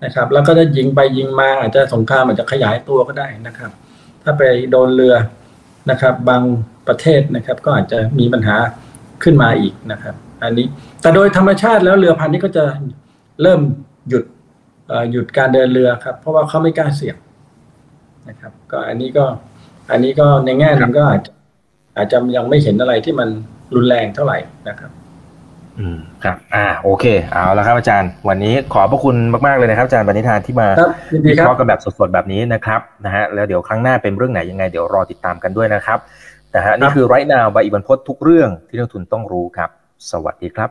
[0.04, 3.70] นะครับ แล้วก็จะยิงไปยิงมาอาจจะสงครามอาจจะขยายตัวก็ได้นะครับ
[4.22, 5.14] ถ้าไปโดนเรือ
[5.90, 6.42] นะครับ บาง
[6.88, 8.56] ประเทศนะครับ ก็อาจจะมีปัญหา
[9.22, 10.66] ขึ้นมาอีกนะครับ อันนี้
[11.02, 12.64] แต่โดยธรรมชาติแล้วเรือพันนี้ก็จะ
[13.42, 13.60] เริ่ม
[14.08, 14.24] หยุด
[15.12, 17.16] หยุดการเดินเรือครับ เพราะว่าเขาไม่กล้าเสี่ยง
[18.28, 19.24] นะครับ ก็อันนี้ก็
[19.90, 21.32] อันนี้ก็ในแง่นึงก็อาจจะ
[21.96, 23.28] อาจจะยังไม่เห็นอะไรที่มัน
[23.74, 24.90] รุนแรงเท่าไหร่นะครับ
[25.78, 29.16] อืมครับ อ่า โอเค เอาละครับอาจารย์ วันนี้ขอบพระคุณ
[29.46, 30.68] มากๆเลยนะครับอาจารย์ปณิธานที่มา
[31.28, 35.98] วิเคราะห์กันแบบสดๆแบบนี้นะครับ นะฮะ แล้วเดี๋ยวครั้งหน้าเป็นเรื่องไหนยังไง เดี๋ยวรอติดตามกันด้วยนะครับ
[36.56, 39.70] นะฮะนี่คือไรนาวใบอิบันพศทุกเรื่องที่นักทุนต้องรู้ครับ
[40.10, 40.70] สวัสดีครับ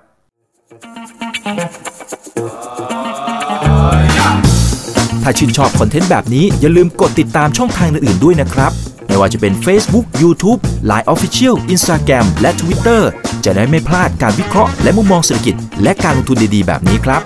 [5.23, 8.71] ถ้าชื่นชอบคอนเทนต์แบบนี้อย่าลืมกดติดตามช่องทางอื่นๆด้วยนะครับ
[9.07, 10.59] ไม่ว่าจะเป็น Facebook, YouTube,
[10.89, 13.01] Line Official, Instagram และ Twitter
[13.45, 17.21] จะได้ไม่พลาดการวิเคราะห์และมุมมองเศรษฐกิจ และการลงทุนดีๆ แบบนี้ครับ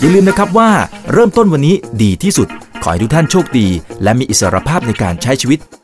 [0.00, 0.70] อย่าลืมนะครับว่า
[1.12, 2.48] เริ่มต้นวันนี้ดีที่สุด
[2.82, 3.66] ขอให้ทุกท่านโชคดี
[4.02, 5.58] และมีอิสรภาพในการใช้ชีวิต